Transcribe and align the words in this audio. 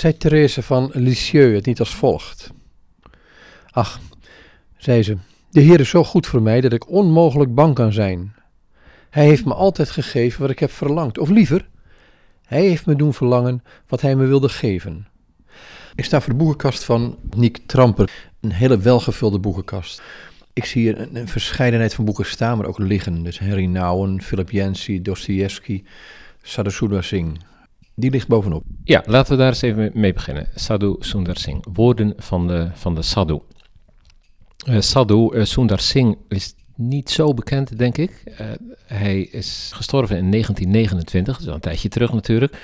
Zei 0.00 0.16
Therese 0.16 0.62
van 0.62 0.90
Lisieux 0.92 1.54
het 1.54 1.66
niet 1.66 1.78
als 1.78 1.94
volgt. 1.94 2.50
Ach, 3.70 4.00
zei 4.76 5.02
ze, 5.02 5.16
de 5.50 5.60
Heer 5.60 5.80
is 5.80 5.88
zo 5.88 6.04
goed 6.04 6.26
voor 6.26 6.42
mij 6.42 6.60
dat 6.60 6.72
ik 6.72 6.90
onmogelijk 6.90 7.54
bang 7.54 7.74
kan 7.74 7.92
zijn. 7.92 8.34
Hij 9.10 9.24
heeft 9.24 9.44
me 9.44 9.54
altijd 9.54 9.90
gegeven 9.90 10.40
wat 10.40 10.50
ik 10.50 10.58
heb 10.58 10.70
verlangd, 10.70 11.18
of 11.18 11.28
liever, 11.28 11.68
hij 12.46 12.60
heeft 12.60 12.86
me 12.86 12.96
doen 12.96 13.14
verlangen 13.14 13.62
wat 13.88 14.00
hij 14.00 14.16
me 14.16 14.26
wilde 14.26 14.48
geven. 14.48 15.06
Ik 15.94 16.04
sta 16.04 16.20
voor 16.20 16.32
de 16.32 16.38
boekenkast 16.38 16.84
van 16.84 17.18
Nick 17.36 17.58
Tramper, 17.66 18.10
een 18.40 18.52
hele 18.52 18.78
welgevulde 18.78 19.38
boekenkast. 19.38 20.02
Ik 20.52 20.64
zie 20.64 20.96
een, 20.96 21.16
een 21.16 21.28
verscheidenheid 21.28 21.94
van 21.94 22.04
boeken 22.04 22.26
staan, 22.26 22.56
maar 22.56 22.66
ook 22.66 22.78
liggen. 22.78 23.22
Dus 23.22 23.38
Henry 23.38 23.66
Nouwen, 23.66 24.22
Philip 24.22 24.50
Yancey, 24.50 25.02
Dostoevsky, 25.02 25.82
Sadhu 26.42 27.02
Singh. 27.02 27.40
Die 28.00 28.10
ligt 28.10 28.28
bovenop. 28.28 28.64
Ja, 28.84 29.02
laten 29.06 29.32
we 29.32 29.38
daar 29.38 29.48
eens 29.48 29.62
even 29.62 29.90
mee 29.94 30.12
beginnen. 30.12 30.48
Sadhu 30.54 30.94
Sundar 30.98 31.36
Singh, 31.36 31.66
woorden 31.72 32.14
van 32.16 32.46
de, 32.46 32.68
van 32.74 32.94
de 32.94 33.02
Sadhu. 33.02 33.38
Uh, 34.68 34.80
Sadhu 34.80 35.28
uh, 35.32 35.44
Sundar 35.44 35.80
Singh 35.80 36.18
is 36.28 36.54
niet 36.76 37.10
zo 37.10 37.34
bekend, 37.34 37.78
denk 37.78 37.96
ik. 37.96 38.22
Uh, 38.26 38.46
hij 38.86 39.20
is 39.20 39.70
gestorven 39.74 40.16
in 40.16 40.30
1929, 40.30 41.38
dus 41.38 41.48
al 41.48 41.54
een 41.54 41.60
tijdje 41.60 41.88
terug 41.88 42.12
natuurlijk. 42.12 42.56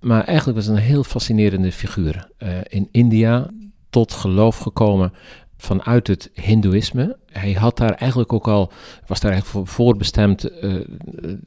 Maar 0.00 0.24
eigenlijk 0.24 0.58
was 0.58 0.66
een 0.66 0.76
heel 0.76 1.04
fascinerende 1.04 1.72
figuur. 1.72 2.28
In 2.68 2.88
India 2.90 3.50
tot 3.90 4.12
geloof 4.12 4.58
gekomen 4.58 5.12
vanuit 5.60 6.06
het 6.06 6.30
Hindoeïsme. 6.34 7.16
Hij 7.26 7.52
had 7.52 7.76
daar 7.76 7.94
eigenlijk 7.94 8.32
ook 8.32 8.48
al, 8.48 8.72
was 9.06 9.20
daar 9.20 9.32
eigenlijk 9.32 9.66
voor 9.66 9.74
voorbestemd 9.74 10.50
uh, 10.64 10.74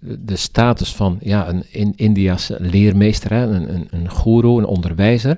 de 0.01 0.35
status 0.35 0.95
van 0.95 1.17
ja, 1.21 1.49
een 1.49 1.63
in 1.69 1.93
Indiase 1.95 2.57
leermeester, 2.59 3.31
hè, 3.31 3.45
een, 3.45 3.73
een, 3.73 3.87
een 3.91 4.11
guru, 4.11 4.57
een 4.57 4.65
onderwijzer. 4.65 5.37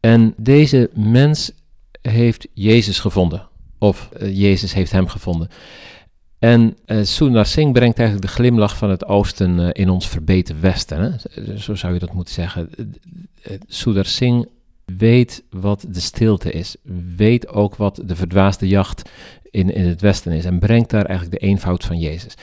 En 0.00 0.34
deze 0.36 0.90
mens 0.94 1.52
heeft 2.02 2.48
Jezus 2.54 3.00
gevonden. 3.00 3.48
Of 3.78 4.08
uh, 4.20 4.36
Jezus 4.36 4.72
heeft 4.72 4.92
hem 4.92 5.08
gevonden. 5.08 5.48
En 6.38 6.76
uh, 6.86 7.04
Sundar 7.04 7.46
Singh 7.46 7.72
brengt 7.72 7.98
eigenlijk 7.98 8.28
de 8.28 8.34
glimlach 8.34 8.76
van 8.76 8.90
het 8.90 9.06
oosten 9.06 9.72
in 9.72 9.90
ons 9.90 10.08
verbeten 10.08 10.60
westen. 10.60 11.00
Hè? 11.34 11.58
Zo 11.58 11.74
zou 11.74 11.92
je 11.92 11.98
dat 11.98 12.12
moeten 12.12 12.34
zeggen. 12.34 12.70
Uh, 12.78 12.86
Sundar 13.66 14.04
Singh 14.04 14.46
weet 14.98 15.42
wat 15.50 15.84
de 15.88 16.00
stilte 16.00 16.50
is. 16.50 16.76
Weet 17.16 17.48
ook 17.48 17.76
wat 17.76 18.02
de 18.04 18.16
verdwaasde 18.16 18.68
jacht 18.68 19.10
in, 19.50 19.74
in 19.74 19.86
het 19.86 20.00
westen 20.00 20.32
is. 20.32 20.44
En 20.44 20.58
brengt 20.58 20.90
daar 20.90 21.04
eigenlijk 21.04 21.40
de 21.40 21.46
eenvoud 21.46 21.84
van 21.84 21.98
Jezus. 21.98 22.34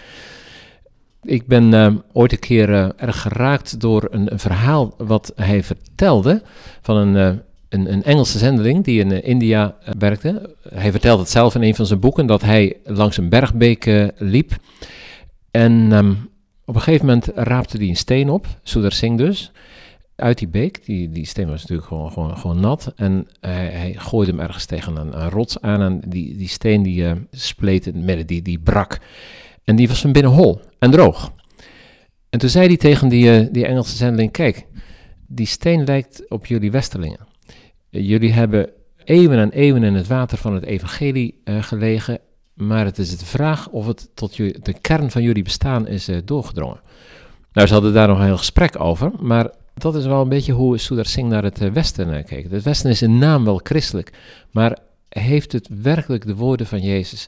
Ik 1.24 1.48
ben 1.48 2.04
ooit 2.14 2.32
een 2.32 2.40
keer 2.40 2.70
erg 2.96 3.22
geraakt 3.22 3.80
door 3.80 4.08
een, 4.12 4.30
verhaal 4.34 4.94
wat 4.98 5.32
hij 5.36 5.64
vertelde 5.64 6.42
van 6.82 6.98
een 6.98 7.42
een, 7.70 7.92
een, 7.92 8.04
Engelse 8.04 8.38
zendeling 8.38 8.84
die 8.84 9.00
in 9.00 9.12
uh, 9.12 9.18
India 9.24 9.76
werkte. 9.98 10.56
Hij 10.70 10.92
vertelt 10.92 11.20
het 11.20 11.30
zelf 11.30 11.56
in 11.56 11.62
een 11.62 11.76
van 11.76 11.86
zijn 11.86 12.00
boeken 12.00 12.26
dat 12.26 12.42
hij 12.42 12.78
langs 12.84 13.18
een 13.18 13.30
bergbeek 13.30 14.12
liep. 14.18 14.52
En 15.52 15.92
um, 15.92 16.30
op 16.66 16.76
een 16.76 16.82
gegeven 16.82 17.06
moment 17.06 17.28
raapte 17.36 17.78
hij 17.78 17.88
een 17.88 17.96
steen 17.96 18.30
op, 18.30 18.48
Sudar 18.64 18.92
Singh 18.92 19.18
dus, 19.18 19.52
uit 20.18 20.38
die 20.38 20.48
beek. 20.48 20.86
Die, 20.86 21.10
die 21.10 21.26
steen 21.26 21.48
was 21.48 21.62
natuurlijk 21.62 21.88
gewoon, 21.88 22.12
gewoon, 22.12 22.38
gewoon 22.38 22.60
nat. 22.60 22.94
En 22.96 23.28
hij 23.40 23.96
gooide 23.98 24.32
hem 24.32 24.40
ergens 24.40 24.66
tegen 24.66 24.96
een, 24.96 25.22
een, 25.22 25.30
rots 25.30 25.62
aan 25.62 25.82
en 25.82 26.02
die, 26.08 26.38
die 26.38 26.48
steen 26.48 26.84
die 26.84 27.06
spleet 27.32 27.88
in 27.88 27.96
het 27.96 28.04
midden, 28.04 28.28
die, 28.28 28.42
die 28.42 28.60
brak. 28.60 29.00
En 29.64 29.76
die 29.76 29.88
was 29.88 30.02
van 30.02 30.12
binnen 30.12 30.32
hol 30.32 30.62
en 30.80 30.92
droog. 30.92 31.32
En 32.30 32.40
toen 32.40 32.50
zei 32.50 32.68
hij 32.68 32.78
tegen 32.78 33.10
die, 33.10 33.52
die 33.52 33.66
Engelse 33.66 33.96
zendeling, 33.96 34.32
kijk, 34.32 34.66
die 35.28 35.46
steen 35.46 35.84
lijkt 35.84 36.30
op 36.30 36.46
jullie 36.46 36.72
westerlingen. 36.72 37.28
Jullie 37.90 38.34
hebben 38.34 38.70
eeuwen 39.04 39.38
en 39.38 39.52
eeuwen 39.52 39.84
in 39.84 39.94
het 39.94 40.08
water 40.08 40.38
van 40.38 40.54
het 40.54 40.64
evangelie 40.64 41.42
uh, 41.44 41.64
gelegen, 41.64 42.20
maar 42.54 42.86
het 42.86 42.98
is 42.98 43.18
de 43.18 43.26
vraag 43.26 43.70
of 43.70 43.88
het 43.88 44.10
tot 44.14 44.36
de 44.36 44.76
kern 44.82 45.12
van 45.12 45.22
jullie 45.22 45.44
bestaan 45.44 45.88
is 45.88 46.10
uh, 46.10 46.18
doorgedrongen. 46.26 46.80
Nou, 47.52 47.68
ze 47.68 47.74
hadden 47.74 47.94
daar 47.94 48.08
nog 48.08 48.18
een 48.18 48.26
heel 48.26 48.38
gesprek 48.38 48.80
over, 48.80 49.12
maar 49.20 49.50
dat 49.78 49.96
is 49.96 50.06
wel 50.06 50.22
een 50.22 50.30
beetje 50.30 50.54
hoe 50.54 50.78
Sudar 50.78 51.06
Singh 51.06 51.30
naar 51.30 51.44
het 51.44 51.62
uh, 51.62 51.72
Westen 51.72 52.24
keek. 52.24 52.52
Het 52.52 52.64
Westen 52.64 52.90
is 52.90 53.02
in 53.02 53.18
naam 53.18 53.46
wel 53.46 53.60
christelijk, 53.64 54.14
maar 54.52 54.78
heeft 55.10 55.52
het 55.52 55.70
werkelijk 55.82 56.26
de 56.26 56.36
woorden 56.36 56.68
van 56.68 56.82
Jezus 56.82 57.28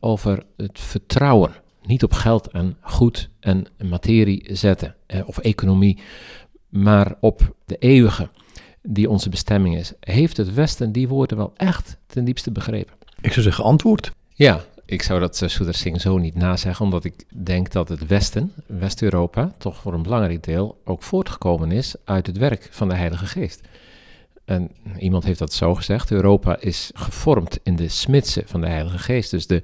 over 0.00 0.44
het 0.56 0.80
vertrouwen, 0.80 1.52
niet 1.82 2.02
op 2.02 2.12
geld 2.12 2.48
en 2.48 2.76
goed 2.80 3.28
en 3.40 3.66
materie 3.88 4.48
zetten, 4.52 4.94
of 5.24 5.38
economie, 5.38 5.98
maar 6.68 7.14
op 7.20 7.54
de 7.64 7.76
eeuwige 7.78 8.28
die 8.82 9.10
onze 9.10 9.28
bestemming 9.28 9.76
is, 9.76 9.92
heeft 10.00 10.36
het 10.36 10.54
Westen 10.54 10.92
die 10.92 11.08
woorden 11.08 11.36
wel 11.36 11.52
echt 11.56 11.98
ten 12.06 12.24
diepste 12.24 12.50
begrepen? 12.50 12.94
Ik 13.20 13.32
zou 13.32 13.42
zeggen 13.42 13.64
antwoord. 13.64 14.12
Ja, 14.34 14.64
ik 14.86 15.02
zou 15.02 15.20
dat 15.20 15.40
uh, 15.40 15.48
Sudar 15.48 15.74
Singh 15.74 16.00
zo 16.00 16.18
niet 16.18 16.34
nazeggen, 16.34 16.84
omdat 16.84 17.04
ik 17.04 17.24
denk 17.28 17.72
dat 17.72 17.88
het 17.88 18.06
Westen, 18.06 18.52
West-Europa, 18.66 19.54
toch 19.58 19.76
voor 19.76 19.94
een 19.94 20.02
belangrijk 20.02 20.42
deel 20.42 20.80
ook 20.84 21.02
voortgekomen 21.02 21.72
is 21.72 21.94
uit 22.04 22.26
het 22.26 22.38
werk 22.38 22.68
van 22.70 22.88
de 22.88 22.94
Heilige 22.94 23.26
Geest. 23.26 23.60
En 24.44 24.70
iemand 24.98 25.24
heeft 25.24 25.38
dat 25.38 25.52
zo 25.52 25.74
gezegd: 25.74 26.10
Europa 26.10 26.60
is 26.60 26.90
gevormd 26.94 27.58
in 27.62 27.76
de 27.76 27.88
smidse 27.88 28.42
van 28.46 28.60
de 28.60 28.66
Heilige 28.66 28.98
Geest. 28.98 29.30
Dus 29.30 29.46
de, 29.46 29.62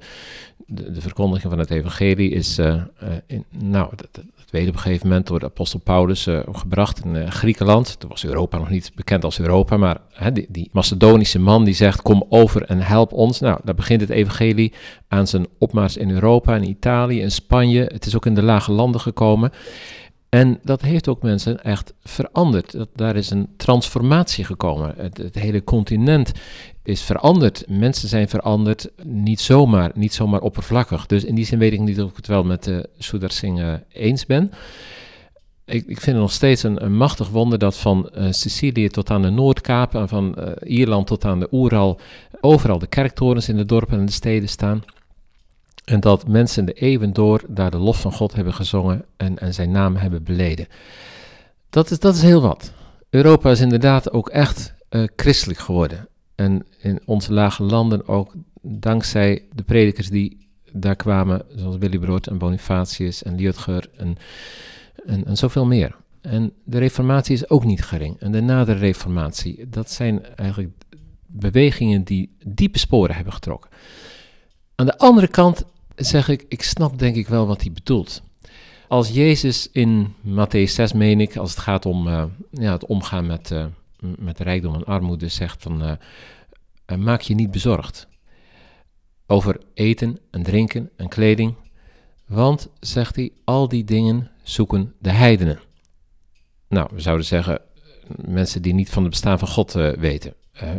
de, 0.73 1.01
verkondiging 1.01 1.51
van 1.51 1.59
het 1.59 1.69
Evangelie 1.69 2.29
is, 2.29 2.59
uh, 2.59 2.67
uh, 2.67 3.09
in, 3.27 3.45
nou, 3.49 3.89
dat, 3.95 4.07
dat, 4.11 4.23
werd 4.49 4.67
op 4.67 4.73
een 4.73 4.79
gegeven 4.79 5.07
moment 5.07 5.27
door 5.27 5.39
de 5.39 5.45
apostel 5.45 5.79
Paulus 5.79 6.27
uh, 6.27 6.39
gebracht 6.51 7.05
in 7.05 7.31
Griekenland. 7.31 7.99
Toen 7.99 8.09
was 8.09 8.25
Europa 8.25 8.57
nog 8.57 8.69
niet 8.69 8.91
bekend 8.95 9.23
als 9.23 9.39
Europa, 9.39 9.77
maar 9.77 9.97
hè, 10.11 10.31
die, 10.31 10.45
die, 10.49 10.69
Macedonische 10.71 11.39
man 11.39 11.63
die 11.63 11.73
zegt: 11.73 12.01
Kom 12.01 12.25
over 12.29 12.63
en 12.63 12.79
help 12.79 13.13
ons. 13.13 13.39
Nou, 13.39 13.59
daar 13.63 13.75
begint 13.75 14.01
het 14.01 14.09
Evangelie 14.09 14.73
aan 15.07 15.27
zijn 15.27 15.47
opmars 15.57 15.97
in 15.97 16.11
Europa, 16.11 16.55
in 16.55 16.69
Italië, 16.69 17.21
in 17.21 17.31
Spanje. 17.31 17.83
Het 17.83 18.05
is 18.05 18.15
ook 18.15 18.25
in 18.25 18.35
de 18.35 18.43
lage 18.43 18.71
landen 18.71 19.01
gekomen. 19.01 19.51
En 20.33 20.59
dat 20.63 20.81
heeft 20.81 21.07
ook 21.07 21.21
mensen 21.21 21.63
echt 21.63 21.93
veranderd. 22.03 22.71
Dat, 22.71 22.89
daar 22.95 23.15
is 23.15 23.29
een 23.29 23.47
transformatie 23.57 24.43
gekomen. 24.45 24.93
Het, 24.97 25.35
hele 25.35 25.63
continent 25.63 26.31
is 26.83 27.01
veranderd. 27.01 27.63
Mensen 27.67 28.09
zijn 28.09 28.29
veranderd, 28.29 28.89
niet 29.03 29.41
zomaar, 29.41 29.91
niet 29.95 30.13
zomaar 30.13 30.41
oppervlakkig. 30.41 31.05
Dus 31.05 31.23
in 31.23 31.35
die 31.35 31.45
zin 31.45 31.59
weet 31.59 31.73
ik 31.73 31.79
niet 31.79 32.01
of 32.01 32.09
ik 32.09 32.15
het 32.15 32.27
wel 32.27 32.43
met 32.43 32.67
uh, 32.67 32.79
Sudar 32.97 33.31
Singh 33.31 33.61
uh, 33.61 33.73
eens 33.91 34.25
ben. 34.25 34.51
Ik, 35.65 35.85
ik, 35.87 36.01
vind 36.01 36.05
het 36.05 36.15
nog 36.15 36.31
steeds 36.31 36.63
een, 36.63 36.83
een 36.83 36.95
machtig 36.95 37.29
wonder 37.29 37.59
dat 37.59 37.77
van 37.77 38.09
uh, 38.17 38.27
Sicilië 38.31 38.87
tot 38.89 39.09
aan 39.09 39.21
de 39.21 39.29
Noordkaap 39.29 39.95
en 39.95 40.07
van 40.07 40.35
uh, 40.37 40.77
Ierland 40.77 41.07
tot 41.07 41.25
aan 41.25 41.39
de 41.39 41.47
Oeral 41.51 41.99
overal 42.41 42.79
de 42.79 42.87
kerktorens 42.87 43.49
in 43.49 43.57
de 43.57 43.65
dorpen 43.65 43.99
en 43.99 44.05
de 44.05 44.11
steden 44.11 44.49
staan. 44.49 44.83
En 45.83 45.99
dat 45.99 46.27
mensen 46.27 46.65
de 46.65 46.73
eeuwen 46.73 47.13
door 47.13 47.41
daar 47.47 47.71
de 47.71 47.77
lof 47.77 48.01
van 48.01 48.13
God 48.13 48.33
hebben 48.33 48.53
gezongen 48.53 49.05
en, 49.17 49.37
en 49.37 49.53
zijn 49.53 49.71
naam 49.71 49.95
hebben 49.95 50.23
beleden. 50.23 50.67
Dat 51.69 51.91
is, 51.91 51.99
dat 51.99 52.15
is 52.15 52.21
heel 52.21 52.41
wat. 52.41 52.71
Europa 53.09 53.51
is 53.51 53.59
inderdaad 53.59 54.11
ook 54.11 54.29
echt 54.29 54.73
uh, 54.89 55.07
christelijk 55.15 55.59
geworden. 55.59 56.07
En 56.35 56.65
in 56.81 57.01
onze 57.05 57.33
lage 57.33 57.63
landen 57.63 58.07
ook 58.07 58.33
dankzij 58.61 59.45
de 59.53 59.63
predikers 59.63 60.09
die 60.09 60.47
daar 60.71 60.95
kwamen, 60.95 61.45
zoals 61.55 61.77
Willy 61.77 61.99
Brood 61.99 62.27
en 62.27 62.37
Bonifatius 62.37 63.23
en 63.23 63.35
Liutger 63.35 63.89
en, 63.97 64.17
en, 65.05 65.25
en 65.25 65.37
zoveel 65.37 65.65
meer. 65.65 65.95
En 66.21 66.53
de 66.63 66.77
reformatie 66.77 67.33
is 67.33 67.49
ook 67.49 67.63
niet 67.63 67.83
gering. 67.83 68.19
En 68.19 68.31
de 68.31 68.41
nadere 68.41 68.79
reformatie, 68.79 69.69
dat 69.69 69.91
zijn 69.91 70.25
eigenlijk 70.35 70.73
bewegingen 71.25 72.03
die 72.03 72.35
diepe 72.45 72.79
sporen 72.79 73.15
hebben 73.15 73.33
getrokken. 73.33 73.69
Aan 74.75 74.85
de 74.85 74.97
andere 74.97 75.27
kant 75.27 75.65
zeg 75.95 76.27
ik, 76.27 76.45
ik 76.47 76.63
snap 76.63 76.99
denk 76.99 77.15
ik 77.15 77.27
wel 77.27 77.47
wat 77.47 77.61
hij 77.61 77.71
bedoelt. 77.71 78.21
Als 78.87 79.09
Jezus 79.09 79.69
in 79.71 80.13
Matthäus 80.27 80.71
6, 80.71 80.93
meen 80.93 81.21
ik, 81.21 81.37
als 81.37 81.49
het 81.49 81.59
gaat 81.59 81.85
om 81.85 82.07
uh, 82.07 82.23
ja, 82.51 82.71
het 82.71 82.85
omgaan 82.85 83.25
met, 83.25 83.51
uh, 83.51 83.65
met 83.99 84.39
rijkdom 84.39 84.73
en 84.73 84.83
armoede, 84.83 85.27
zegt 85.27 85.61
van 85.61 85.83
uh, 85.83 86.97
maak 86.97 87.21
je 87.21 87.35
niet 87.35 87.51
bezorgd 87.51 88.07
over 89.27 89.61
eten 89.73 90.19
en 90.31 90.43
drinken 90.43 90.89
en 90.95 91.07
kleding, 91.07 91.55
want, 92.25 92.69
zegt 92.79 93.15
hij, 93.15 93.31
al 93.43 93.67
die 93.67 93.83
dingen 93.83 94.31
zoeken 94.43 94.93
de 94.99 95.11
heidenen. 95.11 95.59
Nou, 96.67 96.89
we 96.93 97.01
zouden 97.01 97.25
zeggen, 97.25 97.61
mensen 98.25 98.61
die 98.61 98.73
niet 98.73 98.89
van 98.89 99.01
het 99.01 99.11
bestaan 99.11 99.39
van 99.39 99.47
God 99.47 99.71
weten, 99.73 100.33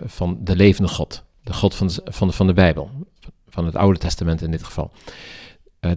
van 0.04 0.38
de 0.40 0.56
levende 0.56 0.88
God, 0.88 1.24
de 1.42 1.52
God 1.52 1.74
van 1.74 1.90
van 2.04 2.32
van 2.32 2.46
de 2.46 2.52
Bijbel, 2.52 2.90
van 3.54 3.66
het 3.66 3.76
Oude 3.76 3.98
Testament 3.98 4.42
in 4.42 4.50
dit 4.50 4.62
geval. 4.62 4.90
Uh, 5.80 5.92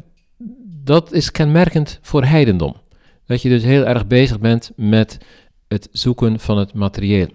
dat 0.83 1.11
is 1.11 1.31
kenmerkend 1.31 1.99
voor 2.01 2.23
heidendom. 2.23 2.75
Dat 3.25 3.41
je 3.41 3.49
dus 3.49 3.63
heel 3.63 3.85
erg 3.85 4.07
bezig 4.07 4.39
bent 4.39 4.71
met 4.75 5.17
het 5.67 5.89
zoeken 5.91 6.39
van 6.39 6.57
het 6.57 6.73
materieel. 6.73 7.27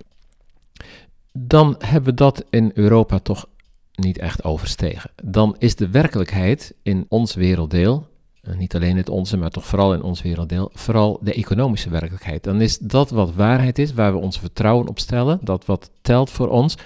Dan 1.32 1.76
hebben 1.78 2.10
we 2.10 2.16
dat 2.16 2.44
in 2.50 2.70
Europa 2.74 3.18
toch 3.18 3.46
niet 3.94 4.18
echt 4.18 4.44
overstegen. 4.44 5.10
Dan 5.22 5.56
is 5.58 5.76
de 5.76 5.88
werkelijkheid 5.88 6.74
in 6.82 7.06
ons 7.08 7.34
werelddeel 7.34 8.10
eh, 8.42 8.56
niet 8.56 8.74
alleen 8.74 8.96
het 8.96 9.08
onze, 9.08 9.36
maar 9.36 9.50
toch 9.50 9.66
vooral 9.66 9.94
in 9.94 10.02
ons 10.02 10.22
werelddeel, 10.22 10.70
vooral 10.74 11.18
de 11.22 11.34
economische 11.34 11.90
werkelijkheid. 11.90 12.44
Dan 12.44 12.60
is 12.60 12.78
dat 12.78 13.10
wat 13.10 13.34
waarheid 13.34 13.78
is, 13.78 13.92
waar 13.92 14.12
we 14.12 14.18
ons 14.18 14.38
vertrouwen 14.38 14.88
op 14.88 14.98
stellen, 14.98 15.38
dat 15.42 15.64
wat 15.64 15.90
telt 16.00 16.30
voor 16.30 16.48
ons, 16.48 16.76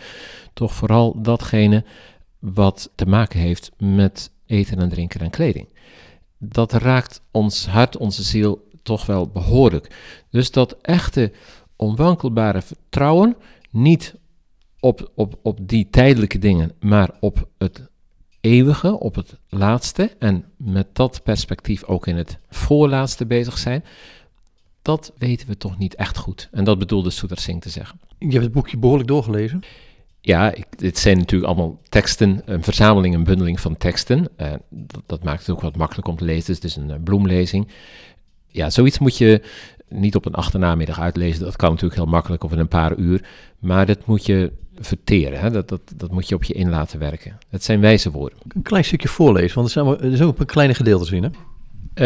toch 0.53 0.75
vooral 0.75 1.23
datgene 1.23 1.85
wat 2.55 2.91
te 2.95 3.07
maken 3.07 3.41
heeft 3.41 3.71
met 3.79 4.31
eten 4.47 4.79
en 4.79 4.89
drinken 4.89 5.21
en 5.21 5.31
kleding. 5.31 5.69
Dat 6.39 6.73
raakt 6.73 7.23
ons 7.31 7.67
hart, 7.67 7.97
onze 7.97 8.23
ziel 8.23 8.69
toch 8.83 9.07
wel 9.07 9.29
behoorlijk. 9.29 9.95
Dus 10.31 10.51
dat 10.51 10.77
echte 10.81 11.33
onwankelbare 11.77 12.63
vertrouwen, 12.63 13.37
niet 13.71 14.15
op, 14.81 15.11
op, 15.15 15.39
op 15.43 15.69
die 15.69 15.91
tijdelijke 15.91 16.39
dingen, 16.39 16.73
maar 16.81 17.11
op 17.21 17.49
het 17.59 17.89
eeuwige, 18.41 18.99
op 18.99 19.15
het 19.15 19.39
laatste 19.49 20.11
en 20.19 20.45
met 20.57 20.87
dat 20.93 21.23
perspectief 21.23 21.85
ook 21.85 22.07
in 22.07 22.17
het 22.17 22.39
voorlaatste 22.49 23.27
bezig 23.27 23.59
zijn, 23.59 23.85
dat 24.83 25.13
weten 25.19 25.49
we 25.49 25.57
toch 25.57 25.79
niet 25.79 25.95
echt 25.95 26.17
goed. 26.17 26.49
En 26.53 26.65
dat 26.65 26.79
bedoelde 26.79 27.11
Soeder 27.11 27.39
Singh 27.39 27.61
te 27.61 27.71
zeggen. 27.71 28.01
Je 28.19 28.31
hebt 28.31 28.45
het 28.45 28.53
boekje 28.53 28.79
behoorlijk 28.79 29.09
doorgelezen. 29.09 29.63
Ja, 30.27 30.55
ik, 30.55 30.67
dit 30.79 30.99
zijn 30.99 31.19
natuurlijk 31.19 31.53
allemaal 31.53 31.81
teksten, 31.89 32.43
een 32.45 32.63
verzameling, 32.63 33.15
een 33.15 33.25
bundeling 33.25 33.61
van 33.61 33.77
teksten. 33.77 34.29
Uh, 34.41 34.53
dat, 34.69 35.03
dat, 35.07 35.25
maakt 35.25 35.41
het 35.41 35.51
ook 35.51 35.61
wat 35.61 35.77
makkelijk 35.77 36.09
om 36.09 36.17
te 36.17 36.25
lezen, 36.25 36.47
dus 36.47 36.55
het 36.55 36.65
is 36.65 36.77
een 36.77 36.89
uh, 36.89 36.95
bloemlezing. 37.05 37.69
Ja, 38.49 38.71
zoiets 38.71 38.99
moet 38.99 39.17
je 39.17 39.43
niet 39.89 40.15
op 40.15 40.27
een 40.27 40.35
achternamiddag 40.35 41.01
uitlezen. 41.01 41.45
Dat 41.45 41.57
kan 41.57 41.71
natuurlijk 41.71 42.01
heel 42.01 42.11
makkelijk 42.11 42.45
of 42.45 42.53
in 42.53 42.59
een 42.59 42.69
paar 42.69 42.97
uur. 42.97 43.29
Maar 43.59 43.87
dat 43.87 44.07
moet 44.07 44.27
je 44.27 44.53
verteren. 44.79 45.41
Hè? 45.41 45.51
Dat, 45.51 45.69
dat, 45.69 45.81
dat 45.97 46.11
moet 46.11 46.29
je 46.29 46.35
op 46.35 46.45
je 46.45 46.55
in 46.55 46.71
laten 46.71 46.99
werken. 46.99 47.39
Het 47.51 47.65
zijn 47.65 47.81
wijze 47.81 48.11
woorden. 48.11 48.39
Een 48.49 48.63
klein 48.63 48.85
stukje 48.85 49.09
voorlezen, 49.09 49.55
want 49.55 49.67
er, 49.67 49.73
zijn, 49.73 49.87
er 49.87 50.13
is 50.13 50.23
ook 50.23 50.39
een 50.39 50.47
kleine 50.47 50.75
gedeelte 50.75 51.17
in, 51.17 51.23
hè? 51.23 51.31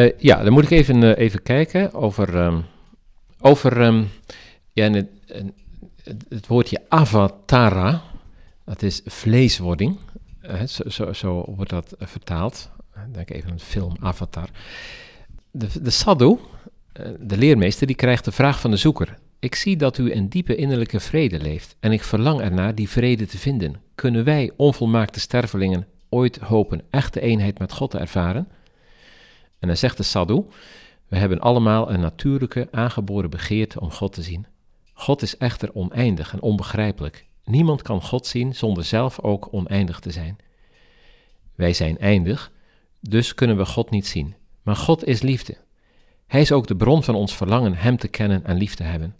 Uh, 0.05 0.13
ja, 0.19 0.43
dan 0.43 0.53
moet 0.53 0.65
ik 0.65 0.71
even, 0.71 1.03
uh, 1.03 1.17
even 1.17 1.43
kijken 1.43 1.93
over... 1.93 2.35
Um, 2.35 2.65
over 3.41 3.81
um, 3.81 4.09
ja, 4.73 4.91
het, 4.91 5.09
het, 5.27 6.25
het, 6.29 6.47
woordje 6.47 6.81
avatara, 6.89 8.03
dat 8.71 8.83
is 8.83 9.01
vleeswording. 9.05 9.99
Uh, 10.43 10.63
zo, 10.63 10.89
zo, 10.89 11.13
zo, 11.13 11.53
wordt 11.57 11.71
dat 11.71 11.95
vertaald. 11.99 12.71
Denk 13.13 13.31
even 13.31 13.51
aan 13.51 13.57
de 13.57 13.63
film 13.63 13.97
Avatar. 14.01 14.49
De, 15.51 15.69
de 15.83 16.39
de 17.21 17.37
leermeester, 17.37 17.87
die 17.87 17.97
krijgt 17.97 18.25
de 18.25 18.33
vraag 18.33 18.61
van 18.61 18.71
de 18.71 18.77
zoeker. 18.77 19.19
Ik 19.39 19.55
zie 19.55 19.77
dat 19.77 19.99
u 19.99 20.13
in 20.13 20.29
diepe 20.29 20.57
innerlijke 20.57 21.01
vrede 21.01 21.41
leeft 21.41 21.77
en 21.81 21.93
ik 21.93 22.03
verlang 22.03 22.41
ernaar 22.41 22.75
die 22.75 22.89
vrede 22.89 23.27
te 23.27 23.39
vinden. 23.39 23.81
Kunnen 23.95 24.25
wij, 24.25 24.51
onvolmaakte 24.57 25.21
stervelingen, 25.21 25.87
ooit 26.09 26.37
hopen 26.37 26.83
echte 26.91 27.21
eenheid 27.21 27.59
met 27.59 27.73
God 27.73 27.91
te 27.91 27.99
ervaren? 27.99 28.49
En 29.59 29.69
dan 29.69 29.77
zegt 29.77 29.97
de 29.97 30.03
sadhu, 30.03 30.43
we 31.09 31.17
hebben 31.17 31.41
allemaal 31.41 31.91
een 31.91 32.01
natuurlijke, 32.01 32.69
aangeboren 32.71 33.31
begeerte 33.31 33.81
om 33.81 33.91
God 33.91 34.13
te 34.13 34.23
zien. 34.23 34.47
God 34.93 35.23
is 35.23 35.37
echter 35.37 35.75
oneindig 35.75 36.33
en 36.33 36.43
onbegrijpelijk. 36.43 37.29
Niemand 37.50 37.82
kan 37.82 38.02
God 38.02 38.26
zien 38.26 38.55
zonder 38.55 38.85
zelf 38.85 39.20
ook 39.20 39.49
oneindig 39.50 40.00
te 40.00 40.11
zijn. 40.11 40.37
Wij 41.55 41.73
zijn 41.73 41.99
eindig, 41.99 42.52
dus 43.00 43.35
kunnen 43.35 43.56
we 43.56 43.64
God 43.64 43.91
niet 43.91 44.06
zien. 44.06 44.35
Maar 44.62 44.76
God 44.76 45.06
is 45.06 45.23
liefde. 45.23 45.56
Hij 46.26 46.41
is 46.41 46.52
ook 46.52 46.67
de 46.67 46.76
bron 46.76 47.02
van 47.02 47.14
ons 47.14 47.37
verlangen 47.37 47.75
Hem 47.75 47.97
te 47.97 48.08
kennen 48.08 48.44
en 48.44 48.56
lief 48.56 48.75
te 48.75 48.82
hebben. 48.82 49.17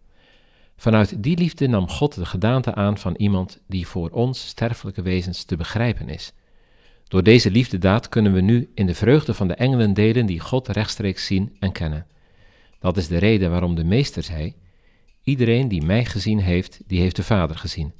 Vanuit 0.77 1.23
die 1.23 1.39
liefde 1.39 1.67
nam 1.67 1.89
God 1.89 2.15
de 2.15 2.27
gedaante 2.27 2.75
aan 2.75 2.99
van 2.99 3.15
iemand 3.17 3.61
die 3.67 3.87
voor 3.87 4.11
ons 4.11 4.47
sterfelijke 4.47 5.03
wezens 5.03 5.45
te 5.45 5.57
begrijpen 5.57 6.09
is. 6.09 6.33
Door 7.09 7.23
deze 7.23 7.51
liefdedaad 7.51 8.09
kunnen 8.09 8.33
we 8.33 8.41
nu 8.41 8.71
in 8.75 8.87
de 8.87 8.95
vreugde 8.95 9.35
van 9.35 9.49
de 9.49 9.55
engelen 9.55 9.95
delen 9.95 10.27
die 10.27 10.41
God 10.41 10.69
rechtstreeks 10.69 11.27
zien 11.27 11.57
en 11.59 11.73
kennen. 11.73 12.07
Dat 12.79 12.97
is 12.97 13.09
de 13.09 13.19
reden 13.19 13.51
waarom 13.51 13.75
de 13.75 13.85
meester 13.85 14.23
zei: 14.23 14.55
Iedereen 15.23 15.69
die 15.69 15.83
mij 15.83 16.05
gezien 16.05 16.39
heeft, 16.39 16.81
die 16.87 17.01
heeft 17.01 17.17
de 17.17 17.23
Vader 17.23 17.57
gezien. 17.57 17.93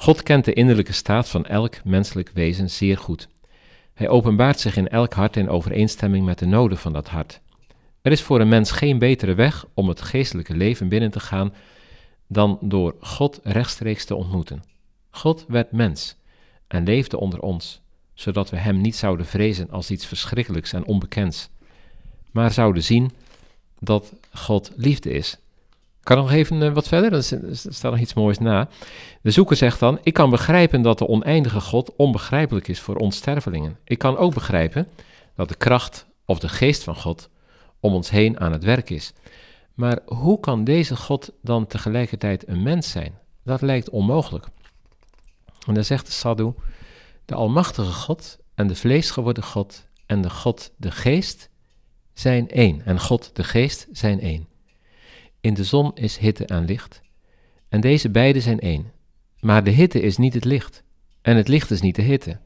God 0.00 0.22
kent 0.22 0.44
de 0.44 0.52
innerlijke 0.52 0.92
staat 0.92 1.28
van 1.28 1.46
elk 1.46 1.84
menselijk 1.84 2.30
wezen 2.34 2.70
zeer 2.70 2.98
goed. 2.98 3.28
Hij 3.94 4.08
openbaart 4.08 4.60
zich 4.60 4.76
in 4.76 4.88
elk 4.88 5.12
hart 5.12 5.36
in 5.36 5.48
overeenstemming 5.48 6.24
met 6.24 6.38
de 6.38 6.46
noden 6.46 6.78
van 6.78 6.92
dat 6.92 7.08
hart. 7.08 7.40
Er 8.02 8.12
is 8.12 8.22
voor 8.22 8.40
een 8.40 8.48
mens 8.48 8.70
geen 8.70 8.98
betere 8.98 9.34
weg 9.34 9.66
om 9.74 9.88
het 9.88 10.00
geestelijke 10.00 10.56
leven 10.56 10.88
binnen 10.88 11.10
te 11.10 11.20
gaan 11.20 11.54
dan 12.26 12.58
door 12.60 12.94
God 13.00 13.40
rechtstreeks 13.42 14.04
te 14.04 14.14
ontmoeten. 14.14 14.64
God 15.10 15.44
werd 15.48 15.72
mens 15.72 16.16
en 16.66 16.84
leefde 16.84 17.18
onder 17.20 17.40
ons, 17.40 17.80
zodat 18.14 18.50
we 18.50 18.56
Hem 18.56 18.80
niet 18.80 18.96
zouden 18.96 19.26
vrezen 19.26 19.70
als 19.70 19.90
iets 19.90 20.06
verschrikkelijks 20.06 20.72
en 20.72 20.86
onbekends, 20.86 21.48
maar 22.30 22.52
zouden 22.52 22.82
zien 22.82 23.10
dat 23.78 24.12
God 24.32 24.72
liefde 24.76 25.10
is. 25.10 25.38
Kan 26.08 26.16
nog 26.16 26.32
even 26.32 26.60
uh, 26.60 26.72
wat 26.72 26.88
verder? 26.88 27.12
Er 27.12 27.56
staat 27.56 27.90
nog 27.90 28.00
iets 28.00 28.14
moois 28.14 28.38
na. 28.38 28.68
De 29.22 29.30
zoeker 29.30 29.56
zegt 29.56 29.80
dan: 29.80 29.98
Ik 30.02 30.12
kan 30.12 30.30
begrijpen 30.30 30.82
dat 30.82 30.98
de 30.98 31.08
oneindige 31.08 31.60
God 31.60 31.96
onbegrijpelijk 31.96 32.68
is 32.68 32.80
voor 32.80 32.96
ons 32.96 33.16
stervelingen. 33.16 33.78
Ik 33.84 33.98
kan 33.98 34.16
ook 34.16 34.34
begrijpen 34.34 34.88
dat 35.34 35.48
de 35.48 35.54
kracht 35.54 36.06
of 36.24 36.38
de 36.38 36.48
geest 36.48 36.82
van 36.82 36.96
God 36.96 37.28
om 37.80 37.94
ons 37.94 38.10
heen 38.10 38.40
aan 38.40 38.52
het 38.52 38.64
werk 38.64 38.90
is. 38.90 39.12
Maar 39.74 39.98
hoe 40.04 40.40
kan 40.40 40.64
deze 40.64 40.96
God 40.96 41.32
dan 41.42 41.66
tegelijkertijd 41.66 42.48
een 42.48 42.62
mens 42.62 42.90
zijn? 42.90 43.18
Dat 43.44 43.62
lijkt 43.62 43.90
onmogelijk. 43.90 44.46
En 45.66 45.74
dan 45.74 45.84
zegt 45.84 46.06
de 46.06 46.12
Sadhu, 46.12 46.52
de 47.24 47.34
almachtige 47.34 47.92
God 47.92 48.38
en 48.54 48.66
de 48.66 48.74
vleesgeworden 48.74 49.44
God 49.44 49.86
en 50.06 50.22
de 50.22 50.30
God 50.30 50.72
de 50.76 50.90
geest 50.90 51.50
zijn 52.12 52.50
één. 52.50 52.84
En 52.84 53.00
God 53.00 53.30
de 53.32 53.44
geest 53.44 53.88
zijn 53.92 54.20
één. 54.20 54.48
In 55.40 55.54
de 55.54 55.64
zon 55.64 55.90
is 55.94 56.16
hitte 56.16 56.46
en 56.46 56.64
licht. 56.64 57.02
En 57.68 57.80
deze 57.80 58.10
beide 58.10 58.40
zijn 58.40 58.60
één. 58.60 58.92
Maar 59.40 59.64
de 59.64 59.70
hitte 59.70 60.00
is 60.00 60.16
niet 60.16 60.34
het 60.34 60.44
licht. 60.44 60.82
En 61.22 61.36
het 61.36 61.48
licht 61.48 61.70
is 61.70 61.80
niet 61.80 61.94
de 61.94 62.02
hitte. 62.02 62.38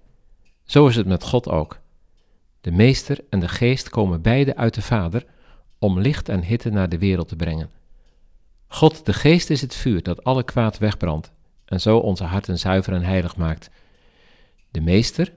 Zo 0.64 0.86
is 0.86 0.96
het 0.96 1.06
met 1.06 1.22
God 1.22 1.48
ook. 1.48 1.80
De 2.60 2.70
meester 2.70 3.18
en 3.30 3.40
de 3.40 3.48
geest 3.48 3.88
komen 3.88 4.22
beide 4.22 4.56
uit 4.56 4.74
de 4.74 4.82
Vader 4.82 5.24
om 5.78 6.00
licht 6.00 6.28
en 6.28 6.42
hitte 6.42 6.70
naar 6.70 6.88
de 6.88 6.98
wereld 6.98 7.28
te 7.28 7.36
brengen. 7.36 7.70
God, 8.66 9.06
de 9.06 9.12
geest, 9.12 9.50
is 9.50 9.60
het 9.60 9.74
vuur 9.74 10.02
dat 10.02 10.24
alle 10.24 10.42
kwaad 10.42 10.78
wegbrandt 10.78 11.32
en 11.64 11.80
zo 11.80 11.98
onze 11.98 12.24
harten 12.24 12.58
zuiver 12.58 12.92
en 12.92 13.02
heilig 13.02 13.36
maakt. 13.36 13.70
De 14.70 14.80
meester 14.80 15.32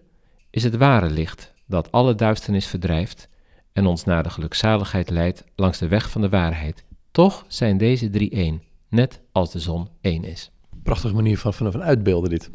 is 0.49 0.63
het 0.63 0.75
ware 0.75 1.09
licht 1.09 1.53
dat 1.65 1.91
alle 1.91 2.15
duisternis 2.15 2.67
verdrijft 2.67 3.29
en 3.73 3.85
ons 3.85 4.03
naar 4.03 4.23
de 4.23 4.29
gelukzaligheid 4.29 5.09
leidt 5.09 5.43
langs 5.55 5.77
de 5.77 5.87
weg 5.87 6.09
van 6.09 6.21
de 6.21 6.29
waarheid. 6.29 6.83
Toch 7.15 7.45
zijn 7.47 7.77
deze 7.77 8.09
drie 8.09 8.29
één, 8.29 8.61
net 8.89 9.21
als 9.31 9.51
de 9.51 9.59
zon 9.59 9.87
één 10.01 10.23
is. 10.23 10.51
Prachtige 10.83 11.13
manier 11.13 11.37
van, 11.37 11.53
van, 11.53 11.71
van 11.71 11.83
uitbeelden 11.83 12.29
dit. 12.29 12.49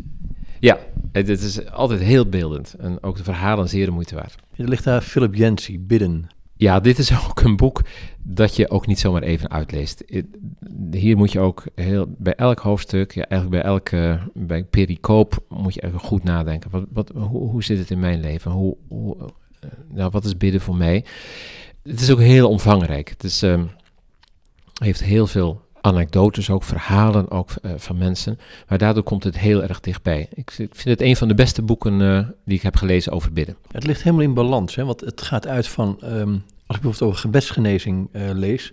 Ja, 0.59 0.79
het, 1.13 1.29
het, 1.29 1.43
is 1.43 1.71
altijd 1.71 2.01
heel 2.01 2.29
beeldend 2.29 2.75
en 2.75 3.03
ook 3.03 3.17
de 3.17 3.25
verhalen 3.25 3.69
zeer 3.69 3.85
de 3.85 3.91
moeite 3.91 4.15
waard. 4.15 4.35
Er 4.57 4.69
ligt 4.69 4.85
daar 4.85 5.01
Philip 5.01 5.35
Yancey, 5.35 5.81
Bidden. 5.81 6.27
Ja, 6.57 6.81
dit 6.81 6.99
is 6.99 7.13
ook 7.29 7.41
een 7.41 7.57
boek 7.57 7.83
dat 8.23 8.57
je 8.57 8.71
ook 8.71 8.87
niet 8.87 8.99
zomaar 8.99 9.23
even 9.23 9.51
uitleest. 9.51 10.05
Hier 10.91 11.17
moet 11.17 11.33
je 11.33 11.41
ook 11.41 11.65
heel, 11.75 12.15
bij 12.19 12.35
elk 12.35 12.59
hoofdstuk, 12.59 13.15
ja, 13.15 13.25
eigenlijk 13.25 13.63
bij 13.63 13.73
elke 13.73 14.19
bij 14.35 14.65
pericoop, 14.65 15.45
moet 15.49 15.75
je 15.75 15.85
even 15.85 16.01
goed 16.01 16.25
nadenken. 16.25 16.71
Wat, 16.71 16.85
wat, 16.93 17.13
hoe, 17.15 17.51
hoe 17.51 17.65
zit 17.65 17.79
het 17.79 17.91
in 17.91 18.01
mijn 18.01 18.21
leven? 18.21 18.51
Hoe, 18.51 18.77
hoe, 18.89 19.17
nou, 19.89 20.11
wat 20.11 20.25
is 20.25 20.37
bidden 20.37 20.61
voor 20.61 20.77
mij? 20.77 21.05
Het 21.83 22.01
is 22.01 22.11
ook 22.11 22.21
heel 22.21 22.49
omvangrijk. 22.49 23.09
Het 23.09 23.25
is, 23.25 23.43
um, 23.43 23.71
heeft 24.87 25.03
heel 25.03 25.27
veel 25.27 25.69
anekdotes, 25.81 26.51
ook 26.51 26.63
verhalen 26.63 27.31
ook, 27.31 27.51
uh, 27.63 27.73
van 27.77 27.99
mensen. 27.99 28.39
Maar 28.69 28.79
daardoor 28.79 29.03
komt 29.03 29.25
het 29.25 29.39
heel 29.39 29.63
erg 29.63 29.81
dichtbij. 29.81 30.29
Ik, 30.35 30.51
ik 30.59 30.75
vind 30.75 30.99
het 30.99 31.01
een 31.01 31.17
van 31.17 31.29
de 31.29 31.35
beste 31.35 31.63
boeken 31.63 32.01
uh, 32.01 32.29
die 32.45 32.57
ik 32.57 32.63
heb 32.63 32.77
gelezen 32.77 33.13
over 33.13 33.33
bidden. 33.33 33.57
Het 33.71 33.87
ligt 33.87 34.03
helemaal 34.03 34.25
in 34.25 34.35
balans, 34.35 34.75
hè? 34.75 34.85
want 34.85 35.01
het 35.01 35.23
gaat 35.23 35.47
uit 35.47 35.69
van, 35.69 35.99
um, 36.05 36.33
als 36.67 36.77
ik 36.77 36.83
bijvoorbeeld 36.83 37.03
over 37.03 37.19
gebedsgenezing 37.19 38.09
uh, 38.13 38.31
lees, 38.33 38.73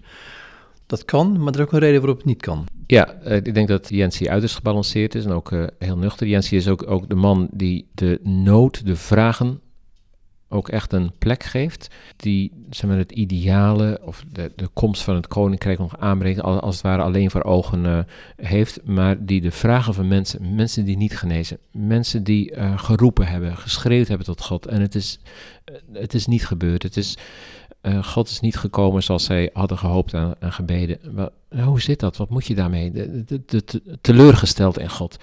dat 0.85 1.05
kan, 1.05 1.43
maar 1.43 1.53
er 1.53 1.59
is 1.59 1.65
ook 1.65 1.71
een 1.71 1.79
reden 1.79 1.99
waarop 1.99 2.17
het 2.17 2.25
niet 2.25 2.41
kan. 2.41 2.65
Ja, 2.87 3.21
ik 3.21 3.53
denk 3.53 3.67
dat 3.67 3.89
Jensi 3.89 4.29
uiterst 4.29 4.55
gebalanceerd 4.55 5.15
is 5.15 5.25
en 5.25 5.31
ook 5.31 5.51
heel 5.79 5.97
nuchter. 5.97 6.27
Jensi 6.27 6.55
is 6.55 6.67
ook, 6.67 6.89
ook 6.89 7.09
de 7.09 7.15
man 7.15 7.47
die 7.51 7.87
de 7.93 8.19
nood, 8.23 8.85
de 8.85 8.95
vragen 8.95 9.59
ook 10.49 10.69
echt 10.69 10.93
een 10.93 11.11
plek 11.17 11.43
geeft 11.43 11.87
die 12.15 12.51
zeg 12.69 12.89
maar, 12.89 12.97
het 12.97 13.11
ideale 13.11 13.99
of 14.03 14.23
de, 14.31 14.51
de 14.55 14.67
komst 14.73 15.01
van 15.01 15.15
het 15.15 15.27
koninkrijk 15.27 15.79
nog 15.79 15.97
aanbrengt, 15.99 16.41
als, 16.41 16.75
het 16.75 16.83
ware 16.83 17.01
alleen 17.01 17.31
voor 17.31 17.43
ogen 17.43 17.85
uh, 17.85 17.99
heeft, 18.35 18.79
maar 18.85 19.25
die 19.25 19.41
de 19.41 19.51
vragen 19.51 19.93
van 19.93 20.07
mensen, 20.07 20.55
mensen 20.55 20.85
die 20.85 20.97
niet 20.97 21.17
genezen, 21.17 21.57
mensen 21.71 22.23
die 22.23 22.55
uh, 22.55 22.79
geroepen 22.79 23.27
hebben, 23.27 23.57
geschreeuwd 23.57 24.07
hebben 24.07 24.25
tot 24.25 24.41
God 24.41 24.65
en 24.65 24.81
het 24.81 24.95
is, 24.95 25.19
uh, 25.65 25.75
het 25.93 26.13
is 26.13 26.27
niet 26.27 26.45
gebeurd, 26.45 26.83
het 26.83 26.97
is, 26.97 27.17
God 28.01 28.29
is 28.29 28.39
niet 28.39 28.57
gekomen 28.57 29.03
zoals 29.03 29.23
zij 29.23 29.49
hadden 29.53 29.77
gehoopt 29.77 30.13
en 30.13 30.35
gebeden. 30.39 30.99
Hoe 31.63 31.81
zit 31.81 31.99
dat? 31.99 32.17
Wat 32.17 32.29
moet 32.29 32.45
je 32.45 32.55
daarmee? 32.55 32.91
De, 32.91 33.63
teleurgesteld 34.01 34.79
in 34.79 34.89
God. 34.89 35.17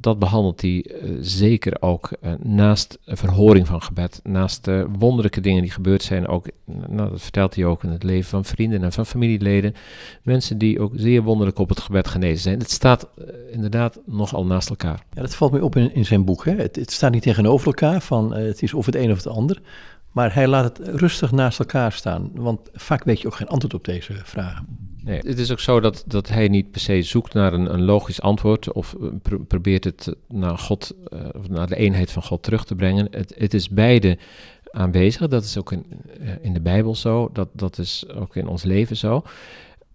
Dat 0.00 0.18
behandelt 0.18 0.60
hij 0.60 0.84
uh, 1.02 1.16
zeker 1.20 1.82
ook 1.82 2.10
uh, 2.22 2.32
naast 2.42 2.98
verhoring 3.04 3.66
van 3.66 3.82
gebed, 3.82 4.20
naast 4.22 4.64
de 4.64 4.86
wonderlijke 4.98 5.40
dingen 5.40 5.62
die 5.62 5.70
gebeurd 5.70 6.02
zijn. 6.02 6.28
Ook, 6.28 6.46
nou, 6.64 7.10
dat 7.10 7.22
vertelt 7.22 7.54
hij 7.54 7.64
ook 7.64 7.82
in 7.82 7.90
het 7.90 8.02
leven 8.02 8.30
van 8.30 8.44
vrienden 8.44 8.82
en 8.82 8.92
van 8.92 9.06
familieleden. 9.06 9.74
Mensen 10.22 10.58
die 10.58 10.80
ook 10.80 10.92
zeer 10.96 11.22
wonderlijk 11.22 11.58
op 11.58 11.68
het 11.68 11.80
gebed 11.80 12.08
genezen 12.08 12.40
zijn. 12.42 12.58
Het 12.58 12.70
staat 12.70 13.08
inderdaad 13.50 13.98
nogal 14.06 14.46
naast 14.46 14.68
elkaar. 14.68 15.04
Ja, 15.12 15.20
dat 15.20 15.34
valt 15.34 15.52
mij 15.52 15.60
op 15.60 15.76
in, 15.76 15.94
in 15.94 16.04
zijn 16.04 16.24
boek. 16.24 16.44
Hè? 16.44 16.54
Het, 16.54 16.76
het, 16.76 16.92
staat 16.92 17.12
niet 17.12 17.22
tegenover 17.22 17.66
elkaar, 17.66 18.00
van 18.00 18.34
het 18.34 18.62
is 18.62 18.74
of 18.74 18.86
het 18.86 18.94
een 18.94 19.10
of 19.10 19.16
het 19.16 19.26
ander. 19.26 19.60
Maar 20.12 20.34
hij 20.34 20.46
laat 20.46 20.78
het 20.78 20.88
rustig 20.88 21.32
naast 21.32 21.58
elkaar 21.58 21.92
staan, 21.92 22.30
want 22.34 22.60
vaak 22.72 23.04
weet 23.04 23.20
je 23.20 23.26
ook 23.26 23.34
geen 23.34 23.48
antwoord 23.48 23.74
op 23.74 23.84
deze 23.84 24.14
vragen. 24.24 24.89
Nee, 25.02 25.18
het 25.18 25.38
is 25.38 25.50
ook 25.50 25.60
zo 25.60 25.80
dat, 25.80 26.04
dat 26.06 26.28
hij 26.28 26.48
niet 26.48 26.70
per 26.70 26.80
se 26.80 27.02
zoekt 27.02 27.34
naar 27.34 27.52
een, 27.52 27.72
een 27.72 27.84
logisch 27.84 28.20
antwoord 28.20 28.72
of 28.72 28.96
eh, 29.00 29.34
probeert 29.48 29.84
het 29.84 30.14
naar 30.28 30.58
God, 30.58 30.94
uh, 31.12 31.20
naar 31.48 31.66
de 31.66 31.76
eenheid 31.76 32.10
van 32.10 32.22
God 32.22 32.42
terug 32.42 32.64
te 32.64 32.74
brengen. 32.74 33.08
Het, 33.10 33.34
het 33.38 33.54
is 33.54 33.68
beide 33.68 34.18
aanwezig. 34.70 35.28
Dat 35.28 35.44
is 35.44 35.58
ook 35.58 35.72
in, 35.72 35.84
eh, 36.20 36.28
in 36.40 36.52
de 36.52 36.60
Bijbel 36.60 36.94
zo, 36.94 37.30
dat, 37.32 37.48
dat 37.52 37.78
is 37.78 38.08
ook 38.08 38.36
in 38.36 38.46
ons 38.46 38.62
leven 38.62 38.96
zo. 38.96 39.22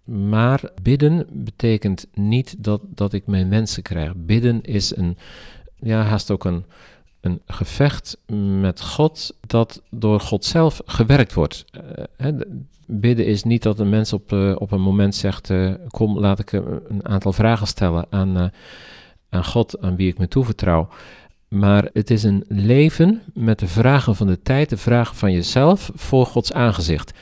Maar 0.04 0.70
bidden 0.82 1.26
betekent 1.30 2.06
niet 2.14 2.54
dat, 2.58 2.80
dat 2.84 3.12
ik 3.12 3.26
mijn 3.26 3.48
wensen 3.48 3.82
krijg. 3.82 4.12
Bidden 4.16 4.62
is 4.62 4.96
een, 4.96 5.16
ja, 5.76 6.02
haast 6.02 6.30
ook 6.30 6.44
een, 6.44 6.64
een 7.26 7.40
gevecht 7.46 8.18
met 8.60 8.80
God 8.80 9.34
dat 9.46 9.82
door 9.90 10.20
God 10.20 10.44
zelf 10.44 10.80
gewerkt 10.84 11.34
wordt. 11.34 11.64
Uh, 12.20 12.28
bidden 12.86 13.26
is 13.26 13.42
niet 13.42 13.62
dat 13.62 13.78
een 13.78 13.88
mens 13.88 14.12
op, 14.12 14.32
uh, 14.32 14.56
op 14.58 14.72
een 14.72 14.80
moment 14.80 15.14
zegt: 15.14 15.50
uh, 15.50 15.74
Kom, 15.88 16.18
laat 16.18 16.38
ik 16.38 16.52
een 16.52 17.08
aantal 17.08 17.32
vragen 17.32 17.66
stellen 17.66 18.06
aan, 18.10 18.50
aan 19.28 19.44
God, 19.44 19.80
aan 19.80 19.96
wie 19.96 20.08
ik 20.08 20.18
me 20.18 20.28
toevertrouw. 20.28 20.88
Maar 21.48 21.88
het 21.92 22.10
is 22.10 22.22
een 22.22 22.44
leven 22.48 23.22
met 23.34 23.58
de 23.58 23.68
vragen 23.68 24.16
van 24.16 24.26
de 24.26 24.42
tijd, 24.42 24.68
de 24.68 24.76
vragen 24.76 25.16
van 25.16 25.32
jezelf 25.32 25.90
voor 25.94 26.26
Gods 26.26 26.52
aangezicht. 26.52 27.12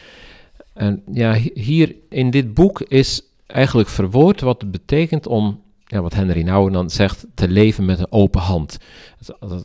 En 0.72 1.02
ja, 1.12 1.34
hier 1.54 1.94
in 2.08 2.30
dit 2.30 2.54
boek 2.54 2.80
is 2.80 3.22
eigenlijk 3.46 3.88
verwoord 3.88 4.40
wat 4.40 4.60
het 4.60 4.70
betekent 4.70 5.26
om 5.26 5.62
wat 6.02 6.14
Henry 6.14 6.42
Nouwen 6.42 6.72
dan 6.72 6.90
zegt, 6.90 7.26
te 7.34 7.48
leven 7.48 7.84
met 7.84 7.98
een 7.98 8.12
open 8.12 8.40
hand. 8.40 8.78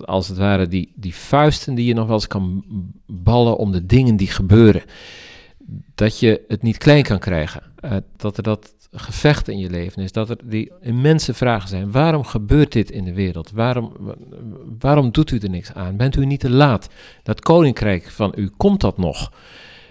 Als 0.06 0.28
het 0.28 0.38
ware 0.38 0.68
die, 0.68 0.94
die 0.96 1.16
vuisten 1.16 1.76
die 1.76 1.86
je 1.86 1.94
nog 1.94 2.06
wel 2.06 2.16
eens 2.16 2.28
kan 2.28 2.64
ballen 3.06 3.58
om 3.58 3.72
de 3.72 3.86
dingen 3.86 4.16
die 4.16 4.28
gebeuren. 4.28 4.84
Dat 5.96 6.20
je 6.20 6.44
het 6.48 6.62
niet 6.62 6.78
klein 6.78 7.04
kan 7.04 7.20
krijgen. 7.20 7.62
Uh, 7.86 7.96
dat 8.18 8.38
er 8.38 8.44
dat 8.44 8.74
gevecht 8.92 9.48
in 9.48 9.60
je 9.60 9.70
leven 9.70 10.04
is. 10.04 10.12
Dat 10.12 10.30
er 10.30 10.38
die 10.44 10.72
immense 10.82 11.34
vragen 11.34 11.70
zijn. 11.70 11.92
Waarom 11.92 12.24
gebeurt 12.24 12.72
dit 12.72 12.92
in 12.92 13.04
de 13.04 13.14
wereld? 13.14 13.52
Waarom, 13.52 13.94
waarom 14.80 15.12
doet 15.12 15.32
u 15.32 15.38
er 15.38 15.50
niks 15.50 15.74
aan? 15.74 15.98
Bent 15.98 16.16
u 16.16 16.26
niet 16.26 16.40
te 16.40 16.50
laat? 16.50 16.90
Dat 17.24 17.40
koninkrijk 17.42 18.10
van 18.10 18.34
u, 18.36 18.50
komt 18.58 18.82
dat 18.82 18.98
nog? 18.98 19.32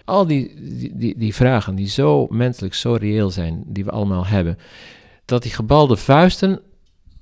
Al 0.04 0.26
die, 0.26 0.54
die, 0.94 1.18
die 1.18 1.34
vragen 1.34 1.74
die 1.74 1.88
zo 1.88 2.26
menselijk, 2.30 2.74
zo 2.74 2.92
reëel 2.92 3.30
zijn, 3.30 3.62
die 3.66 3.84
we 3.84 3.90
allemaal 3.90 4.26
hebben 4.26 4.58
dat 5.28 5.42
die 5.42 5.52
gebalde 5.52 5.96
vuisten, 5.96 6.60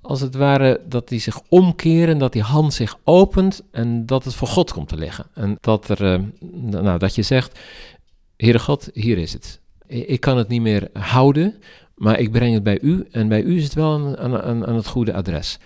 als 0.01 0.21
het 0.21 0.35
ware, 0.35 0.81
dat 0.89 1.09
die 1.09 1.21
zich 1.21 1.41
omkeren, 1.49 2.19
dat 2.19 2.33
die 2.33 2.43
hand 2.43 2.75
zich 2.75 2.99
opent 3.05 3.63
en 3.71 4.07
dat 4.07 4.25
het 4.25 4.35
voor 4.35 4.49
God 4.49 4.73
komt 4.73 4.89
te 4.89 4.97
liggen. 4.97 5.27
En 5.35 5.59
dat, 5.61 5.89
er, 5.89 6.15
uh, 6.15 6.23
nou, 6.71 6.99
dat 6.99 7.15
je 7.15 7.23
zegt, 7.23 7.59
Heere 8.37 8.59
God, 8.59 8.91
hier 8.93 9.19
is 9.19 9.33
het. 9.33 9.61
Ik 9.87 10.21
kan 10.21 10.37
het 10.37 10.49
niet 10.49 10.61
meer 10.61 10.89
houden, 10.93 11.55
maar 11.95 12.19
ik 12.19 12.31
breng 12.31 12.55
het 12.55 12.63
bij 12.63 12.81
u 12.81 13.07
en 13.11 13.29
bij 13.29 13.43
u 13.43 13.57
is 13.57 13.65
het 13.65 13.75
wel 13.75 14.17
aan, 14.17 14.75
het 14.75 14.87
goede 14.87 15.13
adres. 15.13 15.59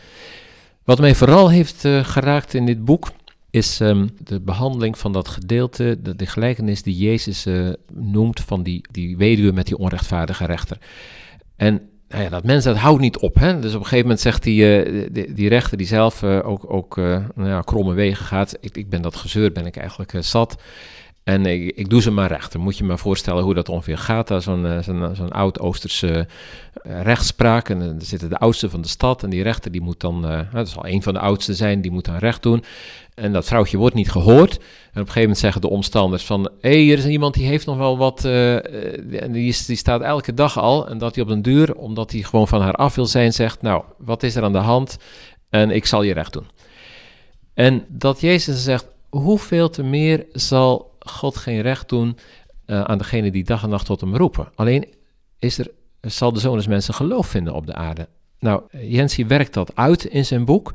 Wat 0.85 0.99
mij 0.99 1.15
vooral 1.15 1.51
heeft 1.51 1.85
uh, 1.85 2.05
geraakt 2.05 2.55
in 2.55 2.67
dit 2.67 2.85
boek, 2.85 3.11
is 3.51 3.81
um, 3.81 4.11
de 4.25 4.41
behandeling 4.41 4.99
van 4.99 5.13
dat 5.13 5.29
gedeelte, 5.29 5.99
de, 6.17 6.27
gelijkenis 6.27 6.83
die 6.83 6.97
Jezus 6.97 7.47
uh, 7.47 7.73
noemt 7.93 8.41
van 8.41 8.63
die, 8.63 8.85
die 8.91 9.17
weduwe 9.17 9.53
met 9.53 9.67
die 9.67 9.79
onrechtvaardige 9.79 10.45
rechter. 10.45 10.79
En 11.57 11.91
nou 12.11 12.23
ja, 12.23 12.29
dat 12.29 12.45
mens 12.45 12.65
dat 12.65 12.77
houdt 12.77 13.01
niet 13.01 13.19
op. 13.19 13.35
Hè? 13.35 13.59
Dus 13.59 13.71
op 13.75 13.79
een 13.79 13.83
gegeven 13.83 14.03
moment 14.03 14.21
zegt 14.21 14.43
die, 14.43 14.85
uh, 14.85 15.27
die, 15.35 15.49
rechter 15.49 15.77
die 15.77 15.87
zelf 15.87 16.23
uh, 16.23 16.49
ook, 16.49 16.73
ook 16.73 16.97
uh, 16.97 17.19
nou 17.35 17.49
ja, 17.49 17.61
kromme 17.61 17.95
wegen 17.95 18.25
gaat. 18.25 18.57
Ik, 18.61 18.77
ik 18.77 18.89
ben 18.89 19.03
dat 19.03 19.17
gezeur, 19.17 19.53
ben 19.53 19.67
ik 19.67 19.77
eigenlijk 19.77 20.13
zat. 20.19 20.63
En 21.25 21.47
ik, 21.47 21.91
doe 21.91 22.03
ze 22.03 22.11
maar 22.11 22.29
rechter. 22.29 22.61
Moet 22.61 22.79
je 22.79 22.85
me 22.85 22.99
voorstellen 22.99 23.45
hoe 23.45 23.55
dat 23.55 23.69
ongeveer 23.69 23.99
gaat. 23.99 24.29
Daar 24.29 24.43
zo'n 24.43 24.83
zo'n 24.83 25.11
zo'n 25.15 25.33
oud-Oosterse 25.33 26.27
rechtspraak. 26.83 27.69
En 27.69 27.81
er 27.81 27.95
zitten 27.99 28.29
de 28.29 28.39
oudste 28.39 28.71
van 28.71 28.81
de 28.81 28.89
stad. 28.89 29.23
En 29.23 29.31
die 29.31 29.43
rechter 29.43 29.71
die 29.73 29.81
moet 29.81 30.01
dan, 30.01 30.47
dat 30.53 30.69
zal 30.69 30.87
een 30.87 31.03
van 31.03 31.15
de 31.15 31.21
oudsten 31.21 31.55
zijn, 31.55 31.81
die 31.81 31.91
moet 31.91 32.05
dan 32.05 32.17
recht 32.17 32.43
doen. 32.43 32.65
En 33.15 33.33
dat 33.33 33.47
vrouwtje 33.47 33.77
wordt 33.77 33.95
niet 33.95 34.11
gehoord. 34.11 34.57
En 34.57 34.61
op 34.61 34.67
een 34.95 35.01
gegeven 35.01 35.21
moment 35.21 35.39
zeggen 35.39 35.61
de 35.61 35.71
omstanders 35.71 36.25
van... 36.25 36.51
hé, 36.61 36.71
hey, 36.71 36.79
hier 36.79 36.99
is 36.99 37.07
iemand 37.07 37.35
die 37.35 37.47
heeft 37.47 37.67
nog 37.67 37.77
wel 37.77 37.99
wat... 37.99 38.25
Uh, 38.25 38.57
die, 39.33 39.57
die 39.67 39.77
staat 39.77 40.01
elke 40.01 40.35
dag 40.35 40.59
al. 40.59 40.89
En 40.89 40.99
dat 40.99 41.15
hij 41.15 41.25
op 41.25 41.31
een 41.31 41.43
duur, 41.43 41.75
omdat 41.75 42.13
hij 42.13 42.23
gewoon 42.23 42.49
van 42.49 42.61
haar 42.61 42.75
af 42.75 42.95
wil 42.95 43.07
zijn... 43.07 43.33
zegt, 43.33 43.63
nou, 43.63 43.83
wat 43.99 44.23
is 44.23 44.37
er 44.37 44.43
aan 44.43 44.53
de 44.53 44.59
hand? 44.59 44.99
En 45.51 45.71
ik 45.71 45.87
zal 45.87 46.03
je 46.03 46.13
recht 46.13 46.33
doen. 46.33 46.47
En 47.55 47.85
dat 47.89 48.21
Jezus 48.21 48.63
zegt, 48.63 48.87
hoeveel 49.09 49.71
te 49.71 49.83
meer 49.83 50.27
zal 50.33 50.90
God 51.11 51.37
geen 51.37 51.61
recht 51.61 51.89
doen... 51.89 52.19
Uh, 52.67 52.83
aan 52.83 52.99
degene 52.99 53.31
die 53.31 53.45
dag 53.45 53.63
en 53.63 53.69
nacht 53.69 53.87
tot 53.87 54.01
hem 54.01 54.17
roepen. 54.17 54.49
Alleen 54.55 54.87
is 55.39 55.59
er, 55.59 55.71
zal 56.01 56.33
de 56.33 56.41
zoon 56.41 56.57
des 56.57 56.67
mensen 56.67 56.95
geloof 56.95 57.27
vinden 57.27 57.55
op 57.55 57.67
de 57.67 57.75
aarde. 57.75 58.09
Nou, 58.39 58.63
Jensie 58.71 59.27
werkt 59.27 59.55
dat 59.55 59.77
uit 59.77 60.05
in 60.05 60.25
zijn 60.25 60.45
boek... 60.45 60.73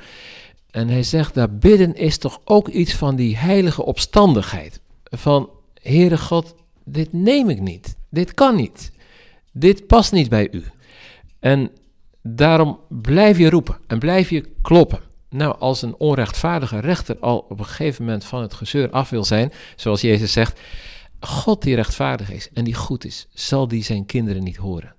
En 0.75 0.87
hij 0.87 1.03
zegt, 1.03 1.33
dat 1.33 1.59
bidden 1.59 1.95
is 1.95 2.17
toch 2.17 2.41
ook 2.43 2.67
iets 2.67 2.93
van 2.93 3.15
die 3.15 3.37
heilige 3.37 3.85
opstandigheid. 3.85 4.81
Van, 5.03 5.49
Heere 5.81 6.17
God, 6.17 6.55
dit 6.83 7.13
neem 7.13 7.49
ik 7.49 7.59
niet. 7.59 7.95
Dit 8.09 8.33
kan 8.33 8.55
niet. 8.55 8.91
Dit 9.51 9.87
past 9.87 10.11
niet 10.11 10.29
bij 10.29 10.47
u. 10.51 10.63
En 11.39 11.71
daarom 12.21 12.79
blijf 12.89 13.37
je 13.37 13.49
roepen 13.49 13.77
en 13.87 13.99
blijf 13.99 14.29
je 14.29 14.43
kloppen. 14.61 14.99
Nou, 15.35 15.55
als 15.59 15.81
een 15.81 15.95
onrechtvaardige 15.97 16.79
rechter 16.79 17.17
al 17.19 17.45
op 17.49 17.59
een 17.59 17.65
gegeven 17.65 18.05
moment 18.05 18.25
van 18.25 18.41
het 18.41 18.53
gezeur 18.53 18.89
af 18.89 19.09
wil 19.09 19.23
zijn, 19.23 19.51
zoals 19.75 20.01
Jezus 20.01 20.31
zegt, 20.31 20.59
God 21.19 21.61
die 21.61 21.75
rechtvaardig 21.75 22.31
is 22.31 22.49
en 22.53 22.63
die 22.63 22.73
goed 22.73 23.05
is, 23.05 23.27
zal 23.33 23.67
die 23.67 23.83
zijn 23.83 24.05
kinderen 24.05 24.43
niet 24.43 24.55
horen? 24.55 24.93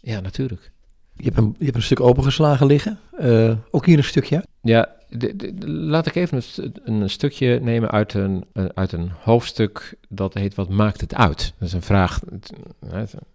Ja, 0.00 0.20
natuurlijk. 0.20 0.72
Je 1.16 1.24
hebt 1.24 1.36
een, 1.36 1.54
je 1.58 1.64
hebt 1.64 1.76
een 1.76 1.82
stuk 1.82 2.00
opengeslagen 2.00 2.66
liggen. 2.66 2.98
Uh, 3.20 3.52
ook 3.70 3.86
hier 3.86 3.98
een 3.98 4.04
stukje. 4.04 4.44
Ja, 4.62 4.88
de, 5.08 5.36
de, 5.36 5.68
laat 5.68 6.06
ik 6.06 6.14
even 6.14 6.42
een, 6.56 7.02
een, 7.02 7.10
stukje 7.10 7.60
nemen 7.60 7.90
uit 7.90 8.14
een, 8.14 8.44
uit 8.74 8.92
een 8.92 9.10
hoofdstuk 9.20 9.94
dat 10.08 10.34
heet 10.34 10.54
Wat 10.54 10.68
maakt 10.68 11.00
het 11.00 11.14
uit? 11.14 11.54
Dat 11.58 11.68
is 11.68 11.74
een 11.74 11.82
vraag, 11.82 12.20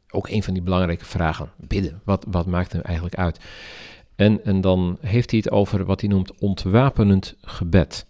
ook 0.09 0.29
een 0.29 0.43
van 0.43 0.53
die 0.53 0.63
belangrijke 0.63 1.05
vragen. 1.05 1.49
Bidden, 1.57 2.01
wat, 2.03 2.25
wat 2.29 2.45
maakt 2.45 2.71
het 2.71 2.81
eigenlijk 2.81 3.15
uit? 3.15 3.39
En, 4.15 4.43
en 4.43 4.61
dan 4.61 4.97
heeft 5.01 5.31
hij 5.31 5.39
het 5.39 5.51
over 5.51 5.85
wat 5.85 6.01
hij 6.01 6.09
noemt 6.09 6.39
ontwapenend 6.39 7.35
gebed. 7.41 8.05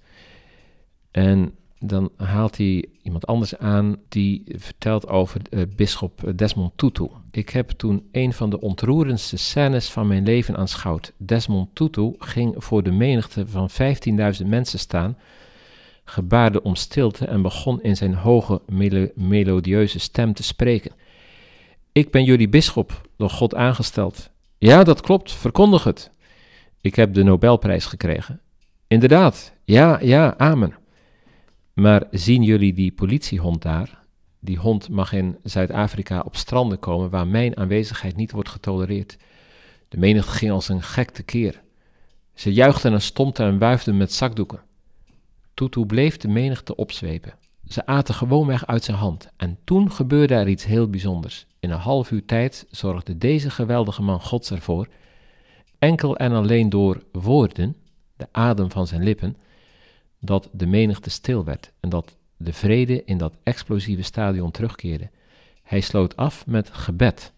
En 1.11 1.55
dan 1.79 2.11
haalt 2.17 2.57
hij 2.57 2.85
iemand 3.01 3.27
anders 3.27 3.57
aan 3.57 3.95
die 4.09 4.43
vertelt 4.47 5.07
over 5.07 5.41
uh, 5.49 5.61
bisschop 5.75 6.31
Desmond 6.35 6.71
Tutu. 6.75 7.07
Ik 7.31 7.49
heb 7.49 7.69
toen 7.69 8.07
een 8.11 8.33
van 8.33 8.49
de 8.49 8.61
ontroerendste 8.61 9.37
scènes 9.37 9.89
van 9.89 10.07
mijn 10.07 10.23
leven 10.23 10.57
aanschouwd. 10.57 11.13
Desmond 11.17 11.75
Tutu 11.75 12.13
ging 12.19 12.55
voor 12.57 12.83
de 12.83 12.91
menigte 12.91 13.47
van 13.47 13.69
15.000 14.41 14.45
mensen 14.45 14.79
staan, 14.79 15.17
gebaarde 16.03 16.61
om 16.61 16.75
stilte 16.75 17.25
en 17.25 17.41
begon 17.41 17.81
in 17.81 17.95
zijn 17.95 18.13
hoge 18.13 18.61
melo 18.67 19.07
melodieuze 19.15 19.99
stem 19.99 20.33
te 20.33 20.43
spreken. 20.43 20.91
Ik 21.91 22.11
ben 22.11 22.23
jullie 22.23 22.49
bisschop, 22.49 23.09
door 23.17 23.29
God 23.29 23.55
aangesteld. 23.55 24.29
Ja, 24.65 24.83
dat 24.83 25.01
klopt, 25.01 25.31
verkondig 25.31 25.83
het. 25.83 26.11
Ik 26.81 26.95
heb 26.95 27.13
de 27.13 27.23
Nobelprijs 27.23 27.85
gekregen. 27.85 28.41
Inderdaad, 28.87 29.53
ja, 29.63 29.99
ja, 30.01 30.37
amen. 30.37 30.75
Maar 31.73 32.03
zien 32.11 32.43
jullie 32.43 32.73
die 32.73 32.91
politiehond 32.91 33.61
daar? 33.61 33.99
Die 34.39 34.57
hond 34.57 34.89
mag 34.89 35.13
in 35.13 35.37
Zuid-Afrika 35.43 36.19
op 36.19 36.35
stranden 36.35 36.79
komen 36.79 37.09
waar 37.09 37.27
mijn 37.27 37.57
aanwezigheid 37.57 38.15
niet 38.15 38.31
wordt 38.31 38.49
getolereerd. 38.49 39.17
De 39.89 39.97
menigte 39.97 40.31
ging 40.31 40.51
als 40.51 40.69
een 40.69 40.83
gek 40.83 41.09
tekeer. 41.09 41.61
Ze 42.33 42.53
juichten 42.53 42.93
en 42.93 43.01
stompten 43.01 43.45
en 43.45 43.57
wuifden 43.57 43.97
met 43.97 44.13
zakdoeken. 44.13 44.61
Tutu 45.53 45.85
bleef 45.85 46.17
de 46.17 46.27
menigte 46.27 46.75
opzwepen. 46.75 47.33
Ze 47.67 47.85
aten 47.85 48.13
gewoonweg 48.13 48.67
uit 48.67 48.83
zijn 48.83 48.97
hand. 48.97 49.29
En 49.37 49.57
toen 49.63 49.91
gebeurde 49.91 50.33
er 50.33 50.47
iets 50.47 50.65
heel 50.65 50.89
bijzonders. 50.89 51.45
In 51.59 51.71
een 51.71 51.79
half 51.79 52.11
uur 52.11 52.25
tijd 52.25 52.65
zorgde 52.69 53.17
deze 53.17 53.49
geweldige 53.49 54.01
man 54.01 54.21
Gods 54.21 54.51
ervoor, 54.51 54.87
enkel 55.79 56.17
en 56.17 56.31
alleen 56.31 56.69
door 56.69 57.03
woorden, 57.11 57.75
de 58.15 58.27
adem 58.31 58.71
van 58.71 58.87
zijn 58.87 59.03
lippen, 59.03 59.37
dat 60.19 60.49
de 60.51 60.65
menigte 60.65 61.09
stil 61.09 61.43
werd 61.43 61.71
en 61.79 61.89
dat 61.89 62.17
de 62.37 62.53
vrede 62.53 63.03
in 63.03 63.17
dat 63.17 63.33
explosieve 63.43 64.01
stadion 64.01 64.51
terugkeerde. 64.51 65.09
Hij 65.63 65.81
sloot 65.81 66.15
af 66.15 66.45
met 66.47 66.69
gebed. 66.71 67.33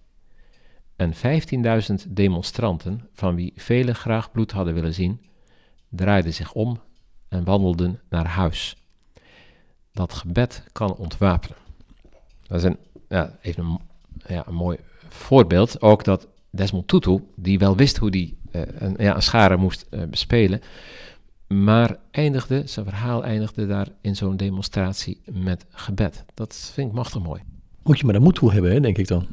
En 0.96 1.14
15.000 1.14 2.08
demonstranten, 2.08 3.10
van 3.14 3.36
wie 3.36 3.54
velen 3.56 3.96
graag 3.96 4.32
bloed 4.32 4.52
hadden 4.52 4.74
willen 4.74 4.94
zien, 4.94 5.22
draaiden 5.90 6.34
zich 6.34 6.54
om 6.54 6.80
en 7.28 7.44
wandelden 7.44 8.00
naar 8.10 8.28
huis. 8.28 8.76
Dat 9.98 10.14
gebed 10.14 10.64
kan 10.72 10.96
ontwapenen. 10.96 11.58
Dat 12.48 12.58
is 12.58 12.64
een, 12.64 12.78
ja, 13.10 13.38
even 13.42 13.64
een, 13.64 13.80
ja, 14.28 14.44
een 14.48 14.54
mooi 14.54 14.78
voorbeeld. 15.08 15.82
Ook 15.82 16.04
dat 16.04 16.28
Desmond 16.50 16.88
Tutu, 16.88 17.24
die 17.36 17.60
wel 17.60 17.76
wist 17.76 17.98
hoe 17.98 18.10
hij 18.10 18.34
uh, 18.52 18.62
een, 18.78 18.96
ja, 18.98 19.16
een 19.16 19.22
schare 19.22 19.58
moest 19.58 19.86
uh, 19.90 20.04
bespelen, 20.04 20.62
maar 21.48 21.98
eindigde, 22.12 22.62
zijn 22.66 22.86
verhaal 22.86 23.24
eindigde 23.24 23.68
daar 23.68 23.88
in 24.02 24.16
zo'n 24.16 24.38
demonstratie 24.38 25.22
met 25.32 25.66
gebed. 25.70 26.26
Dat 26.34 26.72
vind 26.74 26.90
ik 26.90 26.96
machtig 26.96 27.22
mooi. 27.22 27.42
Moet 27.84 28.00
je 28.00 28.06
maar 28.06 28.14
de 28.14 28.20
moed 28.20 28.36
toe 28.36 28.52
hebben, 28.52 28.72
hè, 28.72 28.80
denk 28.80 28.98
ik 28.98 29.08
dan. 29.08 29.28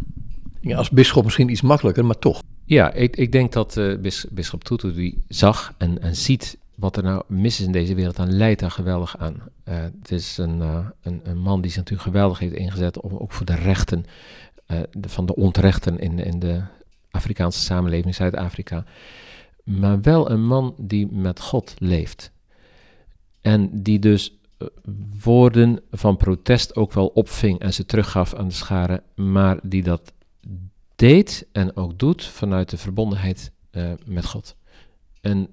Ja, 0.60 0.76
als 0.76 0.90
bisschop 0.90 1.24
misschien 1.24 1.48
iets 1.48 1.62
makkelijker, 1.62 2.04
maar 2.04 2.18
toch. 2.18 2.42
Ja, 2.64 2.92
ik, 2.92 3.16
ik 3.16 3.32
denk 3.32 3.52
dat 3.52 3.76
uh, 3.76 3.98
bis, 3.98 4.26
bisschop 4.30 4.64
Tutu 4.64 4.92
die 4.92 5.24
zag 5.28 5.74
en, 5.78 6.02
en 6.02 6.16
ziet 6.16 6.58
wat 6.74 6.96
er 6.96 7.02
nou 7.02 7.22
mis 7.26 7.60
is 7.60 7.66
in 7.66 7.72
deze 7.72 7.94
wereld, 7.94 8.16
dan 8.16 8.32
leidt 8.32 8.60
daar 8.60 8.70
geweldig 8.70 9.18
aan. 9.18 9.34
Uh, 9.34 9.74
het 9.82 10.10
is 10.10 10.38
een, 10.38 10.58
uh, 10.58 10.88
een, 11.02 11.20
een, 11.24 11.38
man 11.38 11.60
die 11.60 11.70
zich 11.70 11.78
natuurlijk 11.78 12.08
geweldig 12.08 12.38
heeft 12.38 12.54
ingezet, 12.54 13.00
om, 13.00 13.16
ook 13.16 13.32
voor 13.32 13.46
de 13.46 13.54
rechten 13.54 14.04
de, 14.90 15.08
van 15.08 15.26
de 15.26 15.34
ontrechten 15.34 15.98
in, 15.98 16.18
in 16.18 16.38
de 16.38 16.62
Afrikaanse 17.10 17.60
samenleving, 17.60 18.14
Zuid-Afrika. 18.14 18.84
Maar 19.64 20.00
wel 20.00 20.30
een 20.30 20.46
man 20.46 20.74
die 20.78 21.06
met 21.06 21.40
God 21.40 21.74
leeft. 21.78 22.32
En 23.40 23.82
die 23.82 23.98
dus 23.98 24.38
woorden 25.22 25.80
van 25.90 26.16
protest 26.16 26.76
ook 26.76 26.92
wel 26.92 27.06
opving 27.06 27.58
en 27.58 27.74
ze 27.74 27.86
teruggaf 27.86 28.34
aan 28.34 28.48
de 28.48 28.54
scharen, 28.54 29.02
maar 29.14 29.58
die 29.62 29.82
dat 29.82 30.12
deed 30.96 31.46
en 31.52 31.76
ook 31.76 31.98
doet 31.98 32.24
vanuit 32.24 32.70
de 32.70 32.76
verbondenheid 32.76 33.52
met 34.06 34.26
God. 34.26 34.56
En 35.20 35.48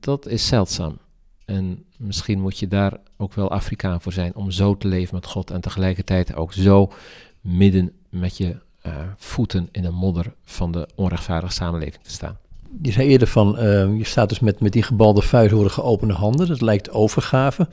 dat 0.00 0.26
is 0.26 0.46
zeldzaam. 0.46 0.98
En 1.44 1.84
misschien 1.96 2.40
moet 2.40 2.58
je 2.58 2.68
daar 2.68 2.96
ook 3.16 3.34
wel 3.34 3.50
Afrikaan 3.50 4.00
voor 4.00 4.12
zijn 4.12 4.34
om 4.34 4.50
zo 4.50 4.76
te 4.76 4.88
leven 4.88 5.14
met 5.14 5.26
God 5.26 5.50
en 5.50 5.60
tegelijkertijd 5.60 6.34
ook 6.34 6.52
zo 6.52 6.92
midden 7.40 7.92
met 8.08 8.36
je 8.36 8.56
uh, 8.86 8.92
voeten 9.16 9.68
in 9.72 9.82
de 9.82 9.90
modder 9.90 10.34
van 10.44 10.72
de 10.72 10.88
onrechtvaardige 10.94 11.52
samenleving 11.52 12.02
te 12.02 12.10
staan. 12.10 12.38
Je 12.82 12.92
zei 12.92 13.08
eerder 13.08 13.28
van, 13.28 13.58
uh, 13.58 13.98
je 13.98 14.04
staat 14.04 14.28
dus 14.28 14.40
met, 14.40 14.60
met 14.60 14.72
die 14.72 14.82
gebalde 14.82 15.22
vuist 15.22 15.52
horen 15.52 15.70
geopende 15.70 16.14
handen. 16.14 16.48
Dat 16.48 16.60
lijkt 16.60 16.90
overgave. 16.90 17.68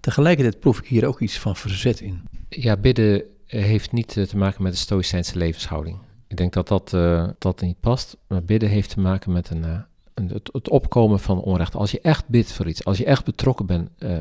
Tegelijkertijd 0.00 0.60
proef 0.60 0.78
ik 0.78 0.86
hier 0.86 1.06
ook 1.06 1.20
iets 1.20 1.38
van 1.38 1.56
verzet 1.56 2.00
in. 2.00 2.22
Ja, 2.48 2.76
bidden 2.76 3.22
heeft 3.46 3.92
niet 3.92 4.08
te 4.08 4.36
maken 4.36 4.62
met 4.62 4.72
de 4.72 4.78
stoïcijnse 4.78 5.38
levenshouding. 5.38 5.98
Ik 6.28 6.36
denk 6.36 6.52
dat 6.52 6.68
dat, 6.68 6.92
uh, 6.94 7.28
dat 7.38 7.60
niet 7.60 7.80
past. 7.80 8.16
Maar 8.26 8.42
bidden 8.42 8.68
heeft 8.68 8.90
te 8.90 9.00
maken 9.00 9.32
met 9.32 9.50
een, 9.50 9.62
een, 9.62 9.84
het, 10.28 10.50
het, 10.52 10.68
opkomen 10.68 11.20
van 11.20 11.40
onrecht. 11.40 11.74
Als 11.74 11.90
je 11.90 12.00
echt 12.00 12.28
bidt 12.28 12.52
voor 12.52 12.68
iets, 12.68 12.84
als 12.84 12.98
je 12.98 13.04
echt 13.04 13.24
betrokken 13.24 13.66
bent 13.66 13.88
uh, 13.98 14.18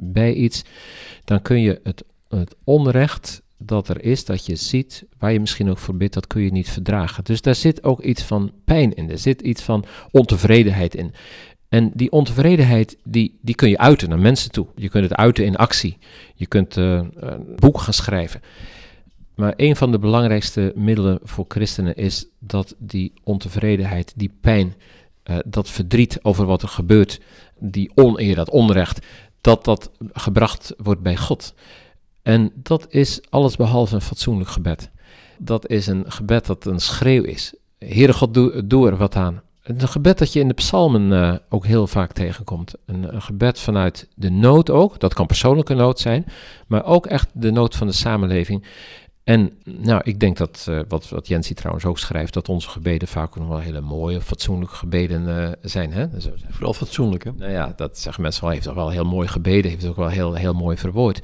bij 0.00 0.32
iets, 0.32 0.64
dan 1.24 1.42
kun 1.42 1.60
je 1.60 1.80
het, 1.82 2.04
het 2.28 2.54
onrecht 2.64 3.42
dat 3.58 3.88
er 3.88 4.04
is, 4.04 4.24
dat 4.24 4.46
je 4.46 4.56
ziet, 4.56 5.04
waar 5.18 5.32
je 5.32 5.40
misschien 5.40 5.70
ook 5.70 5.78
voor 5.78 5.96
bidt, 5.96 6.14
dat 6.14 6.26
kun 6.26 6.42
je 6.42 6.52
niet 6.52 6.70
verdragen. 6.70 7.24
Dus 7.24 7.40
daar 7.40 7.54
zit 7.54 7.84
ook 7.84 8.00
iets 8.00 8.22
van 8.22 8.52
pijn 8.64 8.94
in, 8.94 9.10
er 9.10 9.18
zit 9.18 9.40
iets 9.40 9.62
van 9.62 9.84
ontevredenheid 10.10 10.94
in. 10.94 11.12
En 11.68 11.90
die 11.94 12.12
ontevredenheid, 12.12 12.96
die, 13.04 13.38
die 13.42 13.54
kun 13.54 13.68
je 13.68 13.78
uiten 13.78 14.08
naar 14.08 14.18
mensen 14.18 14.50
toe. 14.50 14.66
Je 14.76 14.88
kunt 14.88 15.04
het 15.04 15.14
uiten 15.14 15.44
in 15.44 15.56
actie. 15.56 15.98
Je 16.34 16.46
kunt 16.46 16.76
uh, 16.76 17.00
een 17.14 17.46
boek 17.56 17.80
gaan 17.80 17.92
schrijven. 17.92 18.40
Maar 19.34 19.52
een 19.56 19.76
van 19.76 19.90
de 19.90 19.98
belangrijkste 19.98 20.72
middelen 20.76 21.18
voor 21.22 21.44
christenen 21.48 21.96
is 21.96 22.26
dat 22.38 22.74
die 22.78 23.12
ontevredenheid, 23.24 24.12
die 24.16 24.30
pijn, 24.40 24.74
uh, 25.30 25.36
dat 25.44 25.70
verdriet 25.70 26.18
over 26.22 26.46
wat 26.46 26.62
er 26.62 26.68
gebeurt, 26.68 27.20
die 27.58 27.90
oneer, 27.94 28.34
dat 28.34 28.50
onrecht, 28.50 29.06
dat 29.40 29.64
dat 29.64 29.90
gebracht 30.12 30.74
wordt 30.76 31.02
bij 31.02 31.16
God. 31.16 31.54
En 32.22 32.52
dat 32.54 32.86
is 32.88 33.20
alles 33.28 33.56
behalve 33.56 33.94
een 33.94 34.00
fatsoenlijk 34.00 34.50
gebed. 34.50 34.90
Dat 35.38 35.68
is 35.68 35.86
een 35.86 36.04
gebed 36.06 36.46
dat 36.46 36.66
een 36.66 36.80
schreeuw 36.80 37.22
is. 37.22 37.54
Heere 37.78 38.12
God, 38.12 38.34
doe, 38.70 38.88
er 38.88 38.96
wat 38.96 39.16
aan. 39.16 39.42
Een 39.62 39.88
gebed 39.88 40.18
dat 40.18 40.32
je 40.32 40.40
in 40.40 40.48
de 40.48 40.54
psalmen 40.54 41.10
uh, 41.10 41.34
ook 41.48 41.66
heel 41.66 41.86
vaak 41.86 42.12
tegenkomt. 42.12 42.74
Een, 42.86 43.14
een, 43.14 43.22
gebed 43.22 43.60
vanuit 43.60 44.08
de 44.14 44.30
nood 44.30 44.70
ook. 44.70 45.00
Dat 45.00 45.14
kan 45.14 45.26
persoonlijke 45.26 45.74
nood 45.74 45.98
zijn. 45.98 46.24
Maar 46.66 46.84
ook 46.84 47.06
echt 47.06 47.28
de 47.32 47.50
nood 47.50 47.76
van 47.76 47.86
de 47.86 47.92
samenleving. 47.92 48.64
En 49.28 49.52
nou, 49.64 50.00
ik 50.04 50.20
denk 50.20 50.36
dat, 50.36 50.66
uh, 50.68 50.80
wat, 50.88 51.08
wat 51.08 51.28
Jensie 51.28 51.54
trouwens 51.54 51.84
ook 51.84 51.98
schrijft, 51.98 52.34
dat 52.34 52.48
onze 52.48 52.68
gebeden 52.68 53.08
vaak 53.08 53.36
nog 53.36 53.48
wel 53.48 53.58
hele 53.58 53.80
mooie, 53.80 54.20
fatsoenlijke 54.20 54.74
gebeden 54.74 55.28
uh, 55.28 55.48
zijn. 55.62 55.92
Hè? 55.92 56.06
Vooral 56.48 56.74
fatsoenlijk, 56.74 57.24
hè? 57.24 57.30
Nou 57.36 57.52
ja, 57.52 57.72
dat 57.76 57.98
zeggen 57.98 58.22
mensen 58.22 58.42
wel, 58.42 58.52
heeft 58.52 58.64
toch 58.64 58.74
wel 58.74 58.90
heel 58.90 59.04
mooi 59.04 59.28
gebeden, 59.28 59.70
heeft 59.70 59.86
ook 59.86 59.96
wel 59.96 60.08
heel, 60.08 60.34
heel 60.34 60.54
mooi 60.54 60.76
verwoord. 60.76 61.20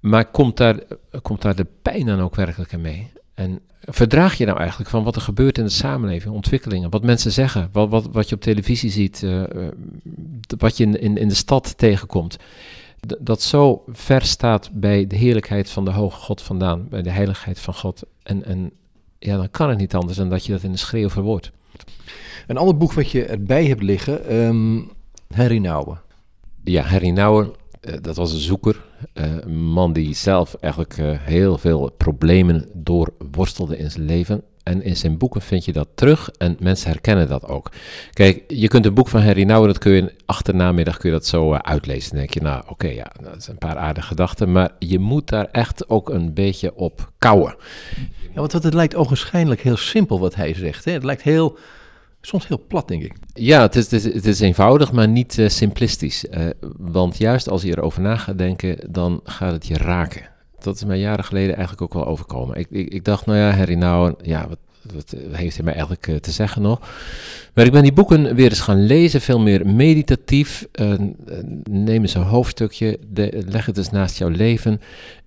Maar 0.00 0.30
komt 0.30 0.56
daar, 0.56 0.78
komt 1.22 1.42
daar 1.42 1.56
de 1.56 1.66
pijn 1.82 2.06
dan 2.06 2.20
ook 2.20 2.34
werkelijk 2.34 2.78
mee? 2.78 3.10
En 3.34 3.60
verdraag 3.80 4.34
je 4.34 4.46
nou 4.46 4.58
eigenlijk 4.58 4.90
van 4.90 5.04
wat 5.04 5.16
er 5.16 5.22
gebeurt 5.22 5.58
in 5.58 5.64
de 5.64 5.70
samenleving, 5.70 6.34
ontwikkelingen, 6.34 6.90
wat 6.90 7.02
mensen 7.02 7.32
zeggen, 7.32 7.68
wat, 7.72 7.88
wat, 7.88 8.08
wat 8.12 8.28
je 8.28 8.34
op 8.34 8.40
televisie 8.40 8.90
ziet, 8.90 9.22
uh, 9.22 9.42
wat 10.58 10.76
je 10.76 10.84
in, 10.84 11.00
in, 11.00 11.16
in 11.16 11.28
de 11.28 11.34
stad 11.34 11.78
tegenkomt? 11.78 12.36
Dat 13.20 13.42
zo 13.42 13.82
ver 13.86 14.22
staat 14.22 14.70
bij 14.72 15.06
de 15.06 15.16
heerlijkheid 15.16 15.70
van 15.70 15.84
de 15.84 15.90
hoge 15.90 16.20
God 16.20 16.42
vandaan, 16.42 16.88
bij 16.88 17.02
de 17.02 17.10
heiligheid 17.10 17.60
van 17.60 17.74
God. 17.74 18.02
En, 18.22 18.44
en 18.44 18.70
ja, 19.18 19.36
dan 19.36 19.50
kan 19.50 19.68
het 19.68 19.78
niet 19.78 19.94
anders 19.94 20.16
dan 20.16 20.28
dat 20.28 20.44
je 20.46 20.52
dat 20.52 20.62
in 20.62 20.72
de 20.72 20.78
schreeuw 20.78 21.10
verwoordt. 21.10 21.50
Een 22.46 22.56
ander 22.56 22.76
boek 22.76 22.92
wat 22.92 23.10
je 23.10 23.24
erbij 23.24 23.66
hebt 23.66 23.82
liggen, 23.82 24.34
um, 24.36 24.90
Henry 25.34 25.58
Nouwen. 25.58 26.00
Ja, 26.64 26.82
Henry 26.82 27.10
Nouwen, 27.10 27.52
uh, 27.80 27.94
dat 28.00 28.16
was 28.16 28.32
een 28.32 28.38
zoeker. 28.38 28.84
Uh, 29.14 29.36
een 29.40 29.62
man 29.62 29.92
die 29.92 30.14
zelf 30.14 30.54
eigenlijk 30.54 30.96
uh, 30.96 31.18
heel 31.18 31.58
veel 31.58 31.90
problemen 31.90 32.68
doorworstelde 32.74 33.76
in 33.76 33.90
zijn 33.90 34.04
leven. 34.04 34.42
En 34.62 34.82
in 34.82 34.96
zijn 34.96 35.18
boeken 35.18 35.40
vind 35.40 35.64
je 35.64 35.72
dat 35.72 35.88
terug 35.94 36.30
en 36.38 36.56
mensen 36.60 36.90
herkennen 36.90 37.28
dat 37.28 37.46
ook. 37.46 37.70
Kijk, 38.12 38.44
je 38.48 38.68
kunt 38.68 38.86
een 38.86 38.94
boek 38.94 39.08
van 39.08 39.20
Henry 39.20 39.42
Nouwen, 39.42 39.68
dat 39.68 39.78
kun 39.78 39.92
je 39.92 40.14
achternamiddag 40.26 40.96
kun 40.96 41.10
je 41.10 41.16
dat 41.16 41.26
zo 41.26 41.52
uh, 41.52 41.58
uitlezen. 41.58 42.10
Dan 42.10 42.18
denk 42.18 42.34
je, 42.34 42.40
nou 42.40 42.60
oké, 42.60 42.72
okay, 42.72 42.94
ja, 42.94 43.12
dat 43.22 43.42
zijn 43.42 43.56
een 43.60 43.68
paar 43.68 43.76
aardige 43.76 44.06
gedachten. 44.06 44.52
Maar 44.52 44.70
je 44.78 44.98
moet 44.98 45.28
daar 45.28 45.48
echt 45.52 45.88
ook 45.88 46.10
een 46.10 46.34
beetje 46.34 46.74
op 46.74 47.12
kouwen. 47.18 47.56
Ja, 48.34 48.40
want 48.40 48.52
het 48.52 48.74
lijkt 48.74 48.94
ogenschijnlijk 48.94 49.60
heel 49.60 49.76
simpel 49.76 50.20
wat 50.20 50.34
hij 50.34 50.54
zegt. 50.54 50.84
Hè? 50.84 50.92
Het 50.92 51.04
lijkt 51.04 51.22
heel, 51.22 51.58
soms 52.20 52.48
heel 52.48 52.64
plat, 52.68 52.88
denk 52.88 53.02
ik. 53.02 53.12
Ja, 53.34 53.60
het 53.60 53.76
is, 53.76 53.90
het 53.90 54.04
is, 54.04 54.14
het 54.14 54.26
is 54.26 54.40
eenvoudig, 54.40 54.92
maar 54.92 55.08
niet 55.08 55.38
uh, 55.38 55.48
simplistisch. 55.48 56.24
Uh, 56.30 56.46
want 56.76 57.18
juist 57.18 57.48
als 57.48 57.62
je 57.62 57.70
erover 57.70 58.02
na 58.02 58.16
gaat 58.16 58.38
denken, 58.38 58.78
dan 58.90 59.20
gaat 59.24 59.52
het 59.52 59.66
je 59.66 59.76
raken 59.76 60.31
dat 60.62 60.74
is 60.74 60.84
mij 60.84 60.98
jaren 60.98 61.24
geleden 61.24 61.56
eigenlijk 61.56 61.82
ook 61.82 61.94
wel 61.94 62.06
overkomen. 62.06 62.58
Ik, 62.58 62.66
ik, 62.70 62.92
ik 62.92 63.04
dacht, 63.04 63.26
nou 63.26 63.38
ja, 63.38 63.50
Harry 63.50 63.74
nou, 63.74 64.14
ja, 64.22 64.48
wat, 64.48 64.58
wat 64.94 65.14
heeft 65.30 65.54
hij 65.54 65.64
mij 65.64 65.72
eigenlijk 65.72 66.06
uh, 66.06 66.16
te 66.16 66.30
zeggen 66.30 66.62
nog? 66.62 66.80
Maar 67.54 67.64
ik 67.64 67.72
ben 67.72 67.82
die 67.82 67.92
boeken 67.92 68.34
weer 68.34 68.48
eens 68.48 68.60
gaan 68.60 68.86
lezen, 68.86 69.20
veel 69.20 69.40
meer 69.40 69.66
meditatief. 69.66 70.66
Uh, 70.80 70.94
neem 71.70 72.00
eens 72.02 72.14
een 72.14 72.22
hoofdstukje, 72.22 72.98
de, 73.12 73.42
leg 73.46 73.66
het 73.66 73.78
eens 73.78 73.90
naast 73.90 74.18
jouw 74.18 74.28
leven. 74.28 74.80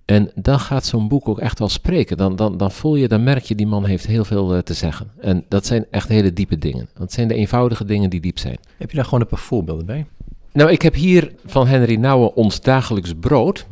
En 0.04 0.30
dan 0.34 0.60
gaat 0.60 0.86
zo'n 0.86 1.08
boek 1.08 1.28
ook 1.28 1.38
echt 1.38 1.58
wel 1.58 1.68
spreken. 1.68 2.16
Dan, 2.16 2.36
dan, 2.36 2.56
dan 2.56 2.72
voel 2.72 2.96
je, 2.96 3.08
dan 3.08 3.24
merk 3.24 3.44
je, 3.44 3.54
die 3.54 3.66
man 3.66 3.84
heeft 3.84 4.06
heel 4.06 4.24
veel 4.24 4.54
uh, 4.54 4.58
te 4.58 4.74
zeggen. 4.74 5.10
En 5.20 5.44
dat 5.48 5.66
zijn 5.66 5.86
echt 5.90 6.08
hele 6.08 6.32
diepe 6.32 6.58
dingen. 6.58 6.88
Dat 6.98 7.12
zijn 7.12 7.28
de 7.28 7.34
eenvoudige 7.34 7.84
dingen 7.84 8.10
die 8.10 8.20
diep 8.20 8.38
zijn. 8.38 8.56
Heb 8.76 8.90
je 8.90 8.96
daar 8.96 9.04
gewoon 9.04 9.20
een 9.20 9.26
paar 9.26 9.38
voorbeelden 9.38 9.86
bij? 9.86 10.06
Nou, 10.52 10.70
ik 10.70 10.82
heb 10.82 10.94
hier 10.94 11.32
van 11.44 11.66
Henry 11.66 11.96
Nouwen 11.96 12.34
Ons 12.34 12.60
Dagelijks 12.60 13.12
Brood 13.20 13.66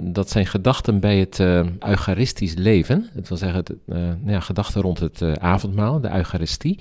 dat 0.00 0.30
zijn 0.30 0.46
gedachten 0.46 1.00
bij 1.00 1.18
het 1.18 1.38
uh, 1.38 1.66
Eucharistisch 1.78 2.54
leven. 2.54 3.10
Dat 3.14 3.28
wil 3.28 3.38
zeggen, 3.38 3.58
het, 3.58 3.70
uh, 3.70 3.96
nou 3.96 4.30
ja, 4.30 4.40
gedachten 4.40 4.80
rond 4.80 4.98
het 4.98 5.20
uh, 5.20 5.32
avondmaal, 5.32 6.00
de 6.00 6.10
Eucharistie. 6.10 6.78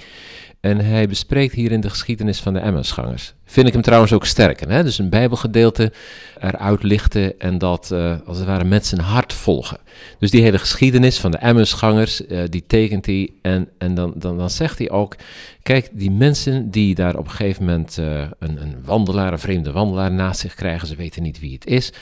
En 0.66 0.80
hij 0.80 1.08
bespreekt 1.08 1.54
hierin 1.54 1.82
de 1.82 1.90
geschiedenis 1.90 2.40
van 2.40 2.54
de 2.54 2.60
Emmausgangers. 2.60 3.34
Vind 3.46 3.68
ik 3.68 3.74
hem 3.74 3.82
trouwens 3.82 4.14
ook 4.14 4.26
sterk. 4.26 4.70
Hè? 4.70 4.84
Dus 4.84 4.98
een 4.98 5.10
bijbelgedeelte 5.10 5.92
eruit 6.40 6.84
lichten 6.84 7.40
en 7.40 7.58
dat 7.58 7.92
als 8.26 8.38
het 8.38 8.46
ware 8.46 8.64
met 8.64 8.86
zijn 8.86 9.02
hart 9.02 9.34
volgen. 9.34 9.78
Dus 10.20 10.32
die 10.32 10.42
hele 10.42 10.58
geschiedenis 10.58 11.20
van 11.20 11.32
de 11.32 11.38
Emmausgangers, 11.38 12.22
die 12.50 12.64
tekent 12.68 13.06
hij. 13.06 13.30
En, 13.42 13.70
en 13.78 13.96
dan, 13.96 14.14
dan, 14.16 14.38
dan 14.38 14.50
zegt 14.50 14.78
hij 14.78 14.90
ook, 14.90 15.16
kijk, 15.64 15.90
die 15.94 16.12
mensen 16.12 16.72
die 16.72 16.96
daar 16.96 17.18
op 17.18 17.26
een 17.26 17.32
gegeven 17.32 17.66
moment 17.66 17.98
een, 17.98 18.62
een 18.62 18.76
wandelaar, 18.86 19.32
een 19.32 19.40
vreemde 19.40 19.72
wandelaar 19.72 20.12
naast 20.12 20.40
zich 20.40 20.54
krijgen. 20.54 20.88
Ze 20.88 20.96
weten 20.96 21.24
niet 21.24 21.40
wie 21.40 21.54
het 21.54 21.66
is. 21.66 21.94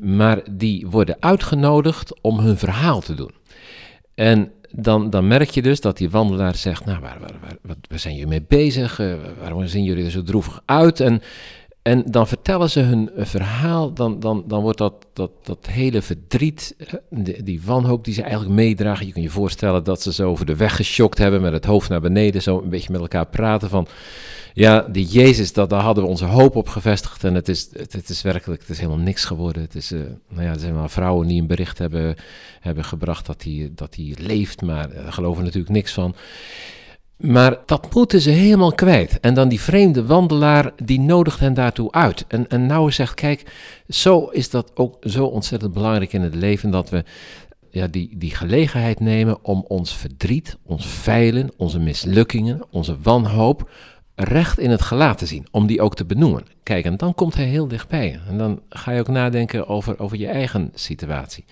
Maar 0.00 0.40
die 0.50 0.86
worden 0.86 1.16
uitgenodigd 1.20 2.20
om 2.20 2.38
hun 2.38 2.58
verhaal 2.58 3.00
te 3.00 3.14
doen. 3.14 3.32
En 4.14 4.52
dan, 4.72 5.10
dan 5.10 5.26
merk 5.26 5.50
je 5.50 5.62
dus 5.62 5.80
dat 5.80 5.96
die 5.96 6.10
wandelaar 6.10 6.54
zegt, 6.54 6.84
nou, 6.84 7.00
waar, 7.00 7.18
waar, 7.20 7.56
waar, 7.62 7.76
waar 7.88 7.98
zijn 7.98 8.14
jullie 8.14 8.28
mee 8.28 8.44
bezig? 8.48 8.98
Uh, 8.98 9.14
waarom 9.40 9.66
zien 9.66 9.84
jullie 9.84 10.04
er 10.04 10.10
zo 10.10 10.22
droevig 10.22 10.62
uit? 10.64 11.00
En 11.00 11.22
En 11.82 12.02
dan 12.10 12.28
vertellen 12.28 12.70
ze 12.70 12.80
hun 12.80 13.10
verhaal, 13.16 13.92
dan, 13.92 14.20
dan, 14.20 14.44
dan 14.46 14.62
wordt 14.62 14.78
dat, 14.78 15.06
dat, 15.12 15.30
dat 15.42 15.66
hele 15.66 16.02
verdriet, 16.02 16.74
eh, 16.78 16.94
die, 17.10 17.42
die 17.42 17.62
wanhoop 17.64 18.04
die 18.04 18.14
ze 18.14 18.22
eigenlijk 18.22 18.52
meedragen. 18.52 19.06
Je 19.06 19.12
kunt 19.12 19.24
je 19.24 19.30
voorstellen 19.30 19.84
dat 19.84 20.02
ze 20.02 20.12
zo 20.12 20.30
over 20.30 20.46
de 20.46 20.56
weg 20.56 20.76
geschokt 20.76 21.18
hebben 21.18 21.40
met 21.40 21.52
het 21.52 21.64
hoofd 21.64 21.88
naar 21.88 22.00
beneden, 22.00 22.42
zo 22.42 22.60
een 22.60 22.68
beetje 22.68 22.92
met 22.92 23.00
elkaar 23.00 23.26
praten 23.26 23.68
van, 23.68 23.86
ja, 24.54 24.80
die 24.80 25.06
Jezus, 25.06 25.52
dat, 25.52 25.70
daar 25.70 25.82
hadden 25.82 26.04
we 26.04 26.10
onze 26.10 26.24
hoop 26.24 26.56
op 26.56 26.68
gevestigd 26.68 27.24
en 27.24 27.34
het 27.34 27.48
is, 27.48 27.68
het, 27.72 28.08
is 28.08 28.22
werkelijk, 28.22 28.60
het 28.60 28.70
is 28.70 28.78
helemaal 28.78 29.04
niks 29.04 29.24
geworden. 29.24 29.62
Het 29.62 29.74
is, 29.74 29.92
uh, 29.92 30.00
nou 30.28 30.42
ja, 30.42 30.52
er 30.52 30.60
zijn 30.60 30.74
wel 30.74 30.88
vrouwen 30.88 31.26
die 31.26 31.40
een 31.40 31.46
bericht 31.46 31.78
hebben, 31.78 32.14
hebben 32.60 32.84
gebracht 32.84 33.26
dat 33.26 33.42
hij 33.42 33.70
dat 33.74 33.96
leeft, 34.14 34.62
maar 34.62 34.94
daar 34.94 35.12
geloven 35.12 35.44
natuurlijk 35.44 35.72
niks 35.72 35.92
van. 35.92 36.14
Maar 37.20 37.58
dat 37.66 37.94
moeten 37.94 38.20
ze 38.20 38.30
helemaal 38.30 38.72
kwijt. 38.72 39.20
En 39.20 39.34
dan 39.34 39.48
die 39.48 39.60
vreemde 39.60 40.06
wandelaar, 40.06 40.72
die 40.82 41.00
nodigt 41.00 41.40
hen 41.40 41.54
daartoe 41.54 41.92
uit. 41.92 42.24
En, 42.28 42.48
en 42.48 42.66
nou 42.66 42.92
zegt, 42.92 43.14
kijk, 43.14 43.52
zo 43.88 44.24
is 44.24 44.50
dat 44.50 44.70
ook 44.74 44.96
zo 45.00 45.24
ontzettend 45.24 45.72
belangrijk 45.72 46.12
in 46.12 46.22
het 46.22 46.34
leven, 46.34 46.70
dat 46.70 46.90
we 46.90 47.04
ja, 47.70 47.86
die, 47.86 48.10
die 48.18 48.34
gelegenheid 48.34 49.00
nemen 49.00 49.44
om 49.44 49.64
ons 49.68 49.96
verdriet, 49.96 50.56
ons 50.62 50.86
feilen, 50.86 51.50
onze 51.56 51.78
mislukkingen, 51.78 52.62
onze 52.70 52.96
wanhoop, 53.02 53.70
recht 54.14 54.58
in 54.58 54.70
het 54.70 54.82
gelaat 54.82 55.18
te 55.18 55.26
zien, 55.26 55.46
om 55.50 55.66
die 55.66 55.82
ook 55.82 55.96
te 55.96 56.04
benoemen. 56.04 56.44
Kijk, 56.62 56.84
en 56.84 56.96
dan 56.96 57.14
komt 57.14 57.34
hij 57.34 57.44
heel 57.44 57.68
dichtbij. 57.68 58.20
En 58.28 58.38
dan 58.38 58.60
ga 58.68 58.90
je 58.90 59.00
ook 59.00 59.08
nadenken 59.08 59.68
over, 59.68 59.98
over 59.98 60.18
je 60.18 60.28
eigen 60.28 60.70
situatie. 60.74 61.44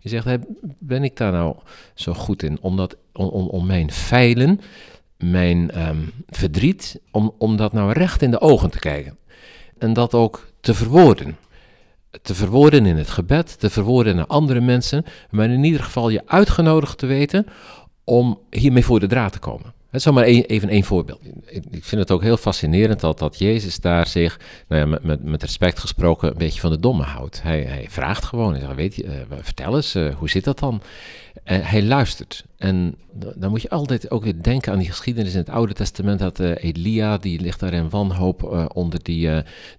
Je 0.00 0.08
zegt, 0.08 0.38
ben 0.78 1.04
ik 1.04 1.16
daar 1.16 1.32
nou 1.32 1.56
zo 1.94 2.14
goed 2.14 2.42
in 2.42 2.58
om, 2.60 2.76
dat, 2.76 2.96
om, 3.12 3.26
om, 3.26 3.46
om 3.46 3.66
mijn 3.66 3.90
feilen 3.90 4.60
mijn 5.16 5.70
ehm, 5.70 5.98
verdriet, 6.26 7.00
om, 7.10 7.34
om 7.38 7.56
dat 7.56 7.72
nou 7.72 7.92
recht 7.92 8.22
in 8.22 8.30
de 8.30 8.40
ogen 8.40 8.70
te 8.70 8.78
kijken. 8.78 9.18
En 9.78 9.92
dat 9.92 10.14
ook 10.14 10.46
te 10.60 10.74
verwoorden. 10.74 11.36
Te 12.22 12.34
verwoorden 12.34 12.86
in 12.86 12.96
het 12.96 13.10
gebed, 13.10 13.60
te 13.60 13.70
verwoorden 13.70 14.16
naar 14.16 14.26
andere 14.26 14.60
mensen, 14.60 15.04
maar 15.30 15.50
in 15.50 15.64
ieder 15.64 15.82
geval 15.82 16.08
je 16.08 16.22
uitgenodigd 16.26 16.98
te 16.98 17.06
weten 17.06 17.46
om 18.04 18.38
hiermee 18.50 18.84
voor 18.84 19.00
de 19.00 19.06
draad 19.06 19.32
te 19.32 19.38
komen. 19.38 19.72
Het 19.94 20.06
is 20.06 20.12
maar 20.12 20.24
even 20.24 20.68
één 20.68 20.84
voorbeeld. 20.84 21.20
Ik 21.70 21.84
vind 21.84 22.00
het 22.00 22.10
ook 22.10 22.22
heel 22.22 22.36
fascinerend 22.36 23.00
dat, 23.00 23.18
dat 23.18 23.38
Jezus 23.38 23.80
daar 23.80 24.06
zich, 24.06 24.40
nou 24.68 24.86
met, 24.86 25.04
met, 25.04 25.24
met 25.24 25.42
respect 25.42 25.78
gesproken, 25.78 26.30
een 26.30 26.38
beetje 26.38 26.60
van 26.60 26.70
de 26.70 26.78
domme 26.80 27.02
houdt. 27.02 27.42
Hij, 27.42 27.62
hij 27.62 27.86
vraagt 27.88 28.24
gewoon, 28.24 28.52
hij 28.52 28.60
zegt, 28.60 28.74
weet 28.74 28.94
je, 28.94 29.04
uh, 29.04 29.10
vertel 29.40 29.76
eens, 29.76 29.94
uh, 29.94 30.14
hoe 30.14 30.30
zit 30.30 30.44
dat 30.44 30.58
dan? 30.58 30.82
Uh, 31.44 31.58
hij 31.62 31.82
luistert. 31.82 32.44
En 32.56 32.94
dan 33.12 33.50
moet 33.50 33.62
je 33.62 33.70
altijd 33.70 34.10
ook 34.10 34.24
weer 34.24 34.42
denken 34.42 34.72
aan 34.72 34.78
die 34.78 34.88
geschiedenis 34.88 35.32
in 35.32 35.38
het 35.38 35.48
Oude 35.48 35.72
Testament. 35.72 36.18
Dat 36.18 36.38
Elia, 36.38 37.18
die 37.18 37.40
ligt 37.40 37.60
daar 37.60 37.72
in 37.72 37.90
wanhoop 37.90 38.68
onder 38.74 39.02
die, 39.02 39.28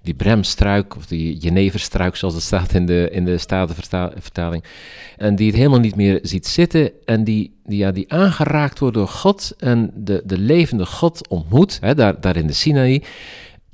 die 0.02 0.14
bremstruik, 0.14 0.96
of 0.96 1.06
die 1.06 1.38
jeneverstruik, 1.38 2.16
zoals 2.16 2.34
het 2.34 2.44
staat 2.44 2.74
in 2.74 2.86
de, 2.86 3.10
in 3.12 3.26
de 3.26 3.38
Statenvertaling. 3.38 4.64
En 5.18 5.36
die 5.36 5.48
het 5.48 5.56
helemaal 5.56 5.80
niet 5.80 5.96
meer 5.96 6.20
ziet 6.22 6.48
zitten 6.48 6.92
en 7.06 7.24
die, 7.24 7.60
die, 7.64 7.78
ja, 7.78 7.92
die 7.92 8.12
aangeraakt 8.12 8.80
wordt 8.80 8.96
door 8.96 9.08
God 9.08 9.54
en 9.58 9.92
de, 9.96 10.22
de 10.26 10.38
levende 10.38 10.86
God 10.86 11.28
ontmoet, 11.28 11.78
hè, 11.82 11.96
daar, 11.96 12.22
daar 12.22 12.36
in 12.36 12.48
de 12.48 12.54
Sinaï. 12.54 13.04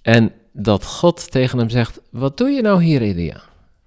En 0.02 0.32
dat 0.54 0.86
God 0.86 1.32
tegen 1.32 1.58
hem 1.58 1.70
zegt, 1.70 2.02
wat 2.10 2.38
doe 2.38 2.50
je 2.50 2.62
nou 2.62 2.84
hier 2.84 3.02
Elia? 3.02 3.42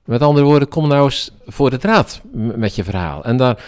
Met 0.04 0.22
andere 0.22 0.46
woorden, 0.46 0.68
kom 0.68 0.88
nou 0.88 1.04
eens 1.04 1.30
voor 1.46 1.70
de 1.70 1.78
draad 1.78 2.20
met 2.32 2.74
je 2.74 2.84
verhaal. 2.84 3.24
En 3.24 3.36
daar, 3.36 3.64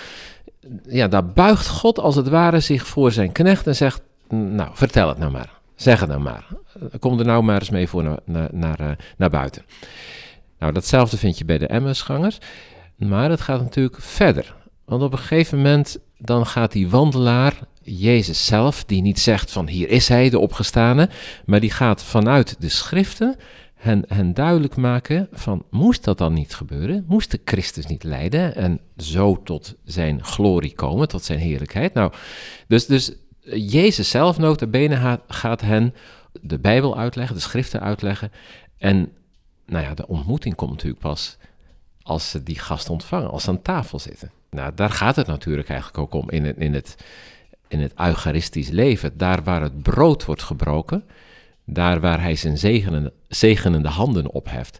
ja, 0.88 1.09
daar 1.09 1.27
buigt 1.27 1.68
God 1.68 1.99
als 1.99 2.16
het 2.16 2.29
ware 2.29 2.61
zich 2.61 2.87
voor 2.87 3.12
zijn 3.12 3.33
knecht 3.33 3.66
en 3.66 3.77
zegt, 3.77 4.01
nou, 4.29 4.70
vertel 4.72 5.09
het 5.09 5.18
nou 5.18 5.33
maar. 5.33 5.55
Zeg 5.75 6.01
het 6.01 6.09
nou 6.09 6.20
maar. 6.20 6.46
Kom 6.99 7.18
er 7.18 7.25
nou 7.25 7.42
maar 7.42 7.61
eens 7.61 7.70
mee 7.70 7.88
voor 7.88 8.03
naar, 8.03 8.18
naar, 8.25 8.51
naar, 8.53 8.96
eh, 9.18 9.29
buiten. 9.29 9.62
Nou, 10.59 10.72
datzelfde 10.72 11.16
vind 11.16 11.38
je 11.38 11.44
bij 11.44 11.59
de 11.59 11.66
Emmersgangers. 11.66 12.38
Maar 12.96 13.31
het 13.31 13.40
gaat 13.40 13.61
natuurlijk 13.61 13.96
verder. 14.01 14.55
Want 14.85 15.03
op 15.03 15.12
een 15.12 15.18
gegeven 15.18 15.57
moment 15.57 15.99
dan 16.18 16.46
gaat 16.46 16.72
die 16.72 16.88
wandelaar, 16.88 17.55
Jezus 17.83 18.46
zelf, 18.46 18.85
die 18.85 19.03
niet 19.03 19.20
zegt 19.20 19.53
van 19.53 19.68
hier 19.68 19.88
is 19.88 20.09
hij, 20.09 20.31
de 20.31 20.38
opgestane, 20.38 21.09
maar 21.46 21.61
die 21.61 21.70
gaat 21.70 22.03
vanuit 22.03 22.57
de 22.59 22.68
schriften 22.68 23.37
hen, 23.87 24.35
duidelijk 24.35 24.77
maken 24.77 25.29
van 25.33 25.64
moest 25.70 26.05
dat 26.05 26.18
dan 26.18 26.33
niet 26.33 26.55
gebeuren? 26.55 27.05
Moest 27.09 27.31
de 27.31 27.40
Christus 27.44 27.87
niet 27.87 28.05
lijden 28.05 28.55
en 28.55 28.81
zo 28.96 29.42
tot 29.42 29.75
zijn 29.85 30.25
glorie 30.25 30.75
komen, 30.75 31.09
tot 31.09 31.25
zijn 31.25 31.38
heerlijkheid? 31.38 31.94
Nou, 31.94 32.12
dus, 32.68 32.87
dus 32.87 33.12
Jezus 33.70 34.11
zelf 34.11 34.38
notabene 34.38 35.20
gaat 35.29 35.61
hen 35.61 35.94
de 36.40 36.59
Bijbel 36.59 36.99
uitleggen, 36.99 37.35
de 37.35 37.42
schriften 37.42 37.81
uitleggen 37.81 38.33
en 38.79 39.12
nou 39.66 39.85
ja, 39.85 39.94
de 39.94 40.09
ontmoeting 40.09 40.55
komt 40.55 40.70
natuurlijk 40.70 41.01
pas 41.01 41.37
als 42.03 42.31
ze 42.31 42.42
die 42.42 42.59
gast 42.59 42.90
ontvangen, 42.90 43.31
als 43.31 43.42
ze 43.42 43.51
aan 43.51 43.62
tafel 43.62 43.99
zitten. 43.99 44.31
Nou, 44.51 44.75
daar 44.75 44.90
gaat 44.90 45.16
het 45.16 45.27
natuurlijk 45.27 45.68
eigenlijk 45.68 45.99
ook 45.99 46.22
om 46.22 46.31
in 46.31 46.44
het, 46.44 46.57
in 46.57 46.75
het, 46.75 46.96
in 47.68 47.81
het 47.81 47.92
Eucharistisch 47.96 48.68
leven. 48.68 49.16
Daar 49.16 49.42
waar 49.42 49.62
het 49.62 49.83
brood 49.83 50.25
wordt 50.25 50.42
gebroken, 50.42 51.05
daar 51.66 52.00
waar 52.00 52.20
hij 52.20 52.37
zijn 52.37 52.59
zegenende, 53.29 53.88
handen 53.88 54.31
opheft. 54.31 54.79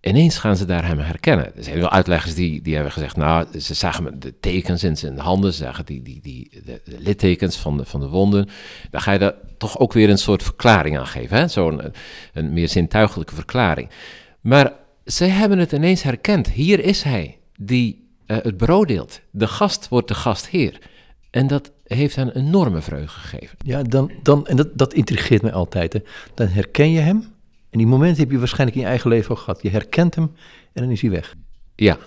Ineens 0.00 0.38
gaan 0.38 0.56
ze 0.56 0.64
daar 0.64 0.86
hem 0.86 0.98
herkennen. 0.98 1.56
Er 1.56 1.64
zijn 1.64 1.78
wel 1.78 1.90
uitleggers 1.90 2.34
die, 2.34 2.62
die 2.62 2.74
hebben 2.74 2.92
gezegd, 2.92 3.16
nou, 3.16 3.60
ze 3.60 3.74
zagen 3.74 4.20
de 4.20 4.34
tekens 4.40 4.84
in 4.84 4.96
zijn 4.96 5.18
handen, 5.18 5.52
ze 5.52 5.62
zagen 5.62 5.86
die, 5.86 6.02
die, 6.02 6.20
die, 6.20 6.50
de, 6.64 6.80
littekens 6.98 7.56
van 7.56 7.76
de, 7.76 7.84
van 7.84 8.00
de 8.00 8.08
wonden. 8.08 8.48
Dan 8.90 9.00
ga 9.00 9.12
je 9.12 9.18
daar 9.18 9.34
toch 9.58 9.78
ook 9.78 9.92
weer 9.92 10.10
een 10.10 10.18
soort 10.18 10.42
verklaring 10.42 10.98
aan 10.98 11.06
geven, 11.06 11.50
zo'n 11.50 11.92
een, 12.32 12.52
meer 12.52 12.68
zintuigelijke 12.68 13.34
verklaring. 13.34 13.90
Maar 14.40 14.72
zij 15.04 15.28
hebben 15.28 15.58
het 15.58 15.72
ineens 15.72 16.02
herkend. 16.02 16.50
Hier 16.50 16.80
is 16.80 17.02
hij, 17.02 17.38
die 17.58 18.08
uh, 18.26 18.36
het 18.42 18.56
brood 18.56 18.88
deelt. 18.88 19.20
De 19.30 19.46
gast 19.46 19.88
wordt 19.88 20.08
de 20.08 20.14
gastheer. 20.14 20.78
En 21.30 21.46
dat 21.46 21.70
heeft 21.84 22.16
hen 22.16 22.36
een 22.36 22.46
enorme 22.46 22.80
vreugde 22.80 23.08
gegeven. 23.08 23.58
Ja, 23.64 23.82
dan, 23.82 24.10
dan, 24.22 24.46
en 24.46 24.56
dat, 24.56 24.78
dat 24.78 24.94
intrigeert 24.94 25.42
mij 25.42 25.52
altijd. 25.52 25.92
Hè. 25.92 26.00
Dan 26.34 26.48
herken 26.48 26.90
je 26.90 27.00
hem. 27.00 27.32
En 27.70 27.78
die 27.78 27.86
momenten 27.86 28.22
heb 28.22 28.30
je 28.30 28.38
waarschijnlijk 28.38 28.76
in 28.76 28.82
je 28.82 28.88
eigen 28.88 29.10
leven 29.10 29.30
ook 29.30 29.38
gehad. 29.38 29.62
Je 29.62 29.70
herkent 29.70 30.14
hem 30.14 30.32
en 30.72 30.82
dan 30.82 30.90
is 30.90 31.00
hij 31.00 31.10
weg. 31.10 31.34
Ja, 31.74 31.98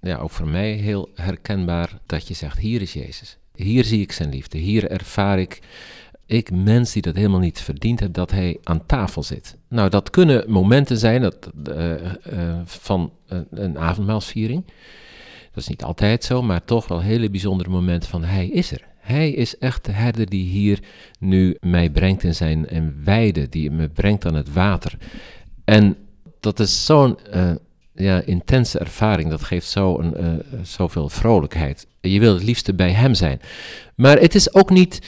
ja 0.00 0.18
ook 0.18 0.30
voor 0.30 0.48
mij 0.48 0.72
heel 0.72 1.10
herkenbaar 1.14 1.98
dat 2.06 2.28
je 2.28 2.34
zegt, 2.34 2.58
hier 2.58 2.82
is 2.82 2.92
Jezus. 2.92 3.38
Hier 3.54 3.84
zie 3.84 4.00
ik 4.00 4.12
zijn 4.12 4.30
liefde. 4.30 4.58
Hier 4.58 4.90
ervaar 4.90 5.38
ik 5.38 5.60
ik, 6.30 6.50
mens 6.50 6.92
die 6.92 7.02
dat 7.02 7.14
helemaal 7.14 7.40
niet 7.40 7.60
verdiend 7.60 8.00
heb, 8.00 8.12
dat 8.12 8.30
hij 8.30 8.58
aan 8.62 8.86
tafel 8.86 9.22
zit. 9.22 9.56
Nou, 9.68 9.88
dat 9.88 10.10
kunnen 10.10 10.50
momenten 10.50 10.96
zijn 10.96 11.20
dat, 11.20 11.50
uh, 11.68 11.92
uh, 11.92 12.60
van 12.64 13.12
een 13.50 13.78
avondmaalsviering. 13.78 14.64
Dat 15.52 15.62
is 15.62 15.68
niet 15.68 15.84
altijd 15.84 16.24
zo, 16.24 16.42
maar 16.42 16.64
toch 16.64 16.88
wel 16.88 17.00
hele 17.00 17.30
bijzondere 17.30 17.70
momenten 17.70 18.10
van 18.10 18.24
hij 18.24 18.46
is 18.46 18.72
er. 18.72 18.88
Hij 19.00 19.30
is 19.30 19.58
echt 19.58 19.84
de 19.84 19.92
herder 19.92 20.28
die 20.28 20.44
hier 20.44 20.78
nu 21.18 21.56
mij 21.60 21.90
brengt 21.90 22.22
in 22.22 22.34
zijn 22.34 22.68
en 22.68 23.00
weide, 23.04 23.48
die 23.48 23.70
me 23.70 23.88
brengt 23.88 24.26
aan 24.26 24.34
het 24.34 24.52
water. 24.52 24.96
En 25.64 25.96
dat 26.40 26.60
is 26.60 26.84
zo'n 26.84 27.18
uh, 27.34 27.50
ja, 27.94 28.22
intense 28.24 28.78
ervaring, 28.78 29.30
dat 29.30 29.42
geeft 29.42 29.68
zo 29.68 29.98
een, 29.98 30.14
uh, 30.20 30.62
zoveel 30.62 31.08
vrolijkheid. 31.08 31.86
Je 32.00 32.20
wil 32.20 32.34
het 32.34 32.42
liefste 32.42 32.74
bij 32.74 32.90
hem 32.90 33.14
zijn. 33.14 33.40
Maar 33.94 34.18
het 34.18 34.34
is 34.34 34.54
ook 34.54 34.70
niet 34.70 35.00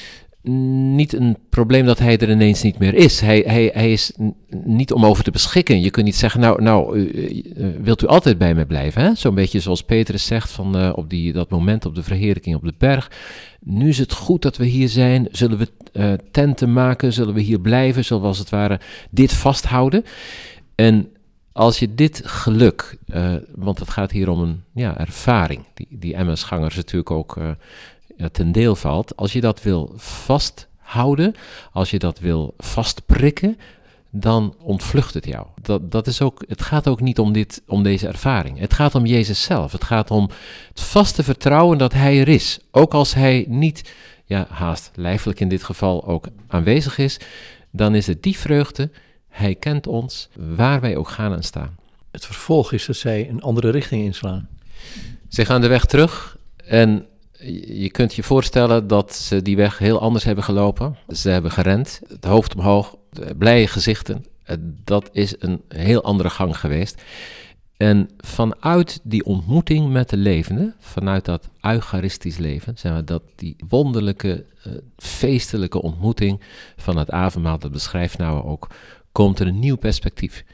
niet 0.43 1.13
een 1.13 1.37
probleem 1.49 1.87
dat 1.87 1.99
hij 1.99 2.19
er 2.19 2.31
ineens 2.31 2.63
niet 2.63 2.79
meer 2.79 2.95
is. 2.95 3.21
Hij, 3.21 3.43
hij, 3.47 3.71
hij 3.75 3.93
is 3.93 4.13
niet 4.65 4.93
om 4.93 5.05
over 5.07 5.25
te 5.25 5.31
beschikken. 5.31 5.81
Je 5.81 5.91
kunt 5.91 6.07
niet 6.07 6.17
zeggen, 6.17 6.41
nou, 6.41 6.63
nou 6.63 7.11
wilt 7.83 8.03
u 8.03 8.07
altijd 8.07 8.39
bij 8.39 8.55
mij 8.55 8.65
blijven? 8.65 9.17
Zo'n 9.17 9.35
beetje 9.35 9.61
zoals 9.61 9.83
Petrus 9.83 10.27
zegt 10.27 10.51
van, 10.51 10.79
uh, 10.79 10.93
op 10.95 11.11
die, 11.11 11.33
dat 11.33 11.51
moment 11.51 11.87
op 11.87 11.95
de 11.95 12.03
verheerlijking 12.03 12.57
op 12.57 12.65
de 12.65 12.75
berg. 12.79 13.11
Nu 13.61 13.89
is 13.89 13.99
het 13.99 14.13
goed 14.13 14.43
dat 14.43 14.57
we 14.57 14.65
hier 14.65 14.89
zijn. 14.89 15.29
Zullen 15.31 15.59
we 15.59 15.69
uh, 15.93 16.13
tenten 16.31 16.73
maken? 16.73 17.13
Zullen 17.13 17.35
we 17.35 17.41
hier 17.41 17.61
blijven? 17.61 18.05
Zullen 18.05 18.23
we 18.23 18.29
als 18.29 18.39
het 18.39 18.51
ware 18.51 18.81
dit 19.11 19.33
vasthouden? 19.33 20.05
En 20.75 21.09
als 21.53 21.79
je 21.79 21.95
dit 21.95 22.23
geluk, 22.25 22.99
uh, 23.07 23.35
want 23.55 23.79
het 23.79 23.91
gaat 23.91 24.11
hier 24.11 24.29
om 24.29 24.41
een 24.41 24.63
ja, 24.75 24.99
ervaring, 24.99 25.65
die, 25.75 25.87
die 25.91 26.17
MS-gangers 26.17 26.77
natuurlijk 26.77 27.11
ook 27.11 27.37
ten 28.33 28.53
deel 28.53 28.77
valt, 28.77 29.17
als 29.17 29.33
je 29.33 29.41
dat 29.41 29.63
wil 29.63 29.93
vasthouden, 29.97 31.35
als 31.73 31.91
je 31.91 31.99
dat 31.99 32.19
wil 32.19 32.55
vastprikken, 32.59 33.59
dan 34.11 34.55
ontvlucht 34.59 35.15
het 35.15 35.27
jou. 35.27 35.47
Dat, 35.63 35.91
dat 35.91 36.07
is 36.07 36.21
ook, 36.21 36.45
het 36.49 36.63
gaat 36.63 36.89
ook 36.89 37.01
niet 37.01 37.19
om, 37.19 37.33
dit, 37.33 37.63
om 37.67 37.83
deze 37.83 38.07
ervaring. 38.07 38.59
Het 38.59 38.75
gaat 38.75 38.95
om 38.95 39.07
Jezus 39.07 39.43
zelf. 39.43 39.73
Het 39.73 39.85
gaat 39.85 40.11
om 40.11 40.31
het 40.69 40.81
vaste 40.81 41.23
vertrouwen 41.23 41.79
dat 41.79 41.93
Hij 41.93 42.21
er 42.21 42.29
is. 42.29 42.59
Ook 42.71 42.95
als 42.95 43.15
Hij 43.15 43.45
niet, 43.49 43.93
ja, 44.25 44.47
haast 44.49 44.91
lijfelijk 44.95 45.41
in 45.41 45.49
dit 45.49 45.63
geval 45.63 46.07
ook 46.07 46.27
aanwezig 46.49 46.99
is, 46.99 47.19
dan 47.71 47.95
is 47.95 48.07
het 48.07 48.23
die 48.23 48.39
vreugde. 48.39 48.91
Hij 49.29 49.55
kent 49.55 49.87
ons, 49.87 50.29
waar 50.35 50.81
wij 50.81 50.97
ook 50.97 51.09
gaan 51.09 51.33
en 51.33 51.43
staan. 51.43 51.77
Het 52.11 52.27
vervolg 52.27 52.73
is 52.73 52.87
dat 52.87 52.97
zij 52.97 53.29
een 53.29 53.43
andere 53.43 53.71
richting 53.71 54.05
inslaan. 54.05 54.49
Ze 55.29 55.45
gaan 55.45 55.61
de 55.61 55.69
weg 55.69 55.85
terug 55.85 56.37
en 56.65 57.07
je 57.67 57.91
kunt 57.91 58.15
je 58.15 58.23
voorstellen 58.23 58.87
dat 58.87 59.15
ze 59.15 59.43
die 59.43 59.57
weg 59.57 59.79
heel 59.79 60.01
anders 60.01 60.25
hebben 60.25 60.45
gelopen. 60.45 60.97
Ze 61.09 61.31
hebben 61.31 61.51
gerend, 61.51 62.01
het 62.09 62.25
hoofd 62.25 62.55
omhoog, 62.55 62.97
blije 63.39 63.67
gezichten. 63.67 64.25
Eh, 64.43 64.57
dat 64.85 65.09
is 65.13 65.35
een 65.39 65.63
heel 65.69 66.03
andere 66.03 66.31
gang 66.31 66.59
geweest. 66.59 67.03
En 67.77 68.11
vanuit 68.17 69.01
die 69.03 69.25
ontmoeting 69.25 69.93
met 69.93 70.09
de 70.09 70.17
levende, 70.17 70.75
vanuit 70.79 71.25
dat 71.25 71.49
eucharistisch 71.61 72.37
leven, 72.37 72.79
zeg 72.79 72.93
maar, 72.93 73.05
dat 73.05 73.23
die 73.37 73.57
wonderlijke, 73.69 74.45
uh, 74.67 74.73
feestelijke 74.97 75.83
ontmoeting 75.83 76.41
van 76.77 76.97
het 76.97 77.11
avondmaal, 77.11 77.59
dat 77.59 77.73
beschrijft 77.73 78.19
nou 78.19 78.45
ook, 78.45 78.67
komt 79.13 79.39
er 79.39 79.47
een 79.47 79.59
nieuw 79.59 79.77
perspectief. 79.77 80.45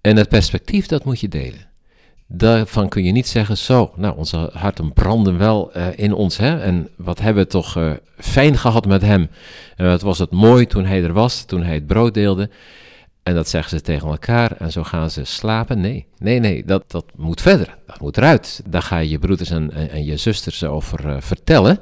En 0.00 0.16
het 0.16 0.28
perspectief, 0.28 0.86
dat 0.86 1.04
moet 1.04 1.20
je 1.20 1.28
delen. 1.28 1.66
Daarvan 2.28 2.88
kun 2.88 3.04
je 3.04 3.12
niet 3.12 3.28
zeggen, 3.28 3.56
zo, 3.56 3.92
nou, 3.96 4.16
onze 4.16 4.50
harten 4.52 4.92
branden 4.92 5.38
wel 5.38 5.76
uh, 5.76 5.86
in 5.96 6.12
ons, 6.12 6.36
hè, 6.36 6.60
en 6.60 6.88
wat 6.96 7.20
hebben 7.20 7.42
we 7.42 7.48
toch 7.48 7.76
uh, 7.76 7.92
fijn 8.18 8.58
gehad 8.58 8.86
met 8.86 9.02
hem. 9.02 9.28
En 9.76 9.86
wat 9.86 10.02
was 10.02 10.18
het 10.18 10.30
mooi 10.30 10.66
toen 10.66 10.84
hij 10.84 11.02
er 11.02 11.12
was, 11.12 11.44
toen 11.44 11.62
hij 11.62 11.74
het 11.74 11.86
brood 11.86 12.14
deelde. 12.14 12.50
En 13.22 13.34
dat 13.34 13.48
zeggen 13.48 13.70
ze 13.70 13.84
tegen 13.84 14.08
elkaar 14.08 14.52
en 14.52 14.72
zo 14.72 14.82
gaan 14.84 15.10
ze 15.10 15.24
slapen. 15.24 15.80
Nee, 15.80 16.06
nee, 16.18 16.40
nee, 16.40 16.64
dat, 16.64 16.90
dat 16.90 17.04
moet 17.16 17.40
verder. 17.40 17.76
Dat 17.86 18.00
moet 18.00 18.16
eruit. 18.16 18.62
Daar 18.68 18.82
ga 18.82 18.98
je 18.98 19.08
je 19.08 19.18
broeders 19.18 19.50
en, 19.50 19.90
en, 19.90 20.04
je 20.04 20.16
zusters 20.16 20.64
over 20.64 21.06
uh, 21.06 21.16
vertellen. 21.20 21.78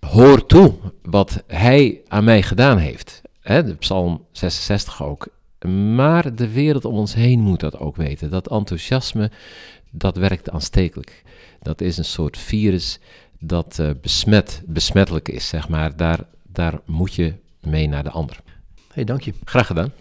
Hoor 0.00 0.46
toe 0.46 0.74
wat 1.02 1.42
hij 1.46 2.00
aan 2.08 2.24
mij 2.24 2.42
gedaan 2.42 2.78
heeft. 2.78 3.20
Hè, 3.40 3.74
Psalm 3.74 4.24
66 4.32 5.02
ook. 5.02 5.28
Maar 5.64 6.34
de 6.34 6.48
wereld 6.52 6.84
om 6.84 6.94
ons 6.94 7.14
heen 7.14 7.40
moet 7.40 7.60
dat 7.60 7.78
ook 7.78 7.96
weten. 7.96 8.30
Dat 8.30 8.50
enthousiasme, 8.50 9.30
dat 9.90 10.16
werkt 10.16 10.50
aanstekelijk. 10.50 11.22
Dat 11.60 11.80
is 11.80 11.98
een 11.98 12.04
soort 12.04 12.38
virus 12.38 12.98
dat 13.38 13.78
uh, 13.80 13.90
besmet, 14.00 14.62
besmettelijk 14.66 15.28
is, 15.28 15.48
zeg 15.48 15.68
maar. 15.68 15.96
Daar, 15.96 16.20
daar 16.42 16.80
moet 16.84 17.14
je 17.14 17.34
mee 17.60 17.88
naar 17.88 18.02
de 18.02 18.10
ander. 18.10 18.40
hey, 18.92 19.04
dank 19.04 19.20
je. 19.22 19.32
Graag 19.44 19.66
gedaan. 19.66 19.92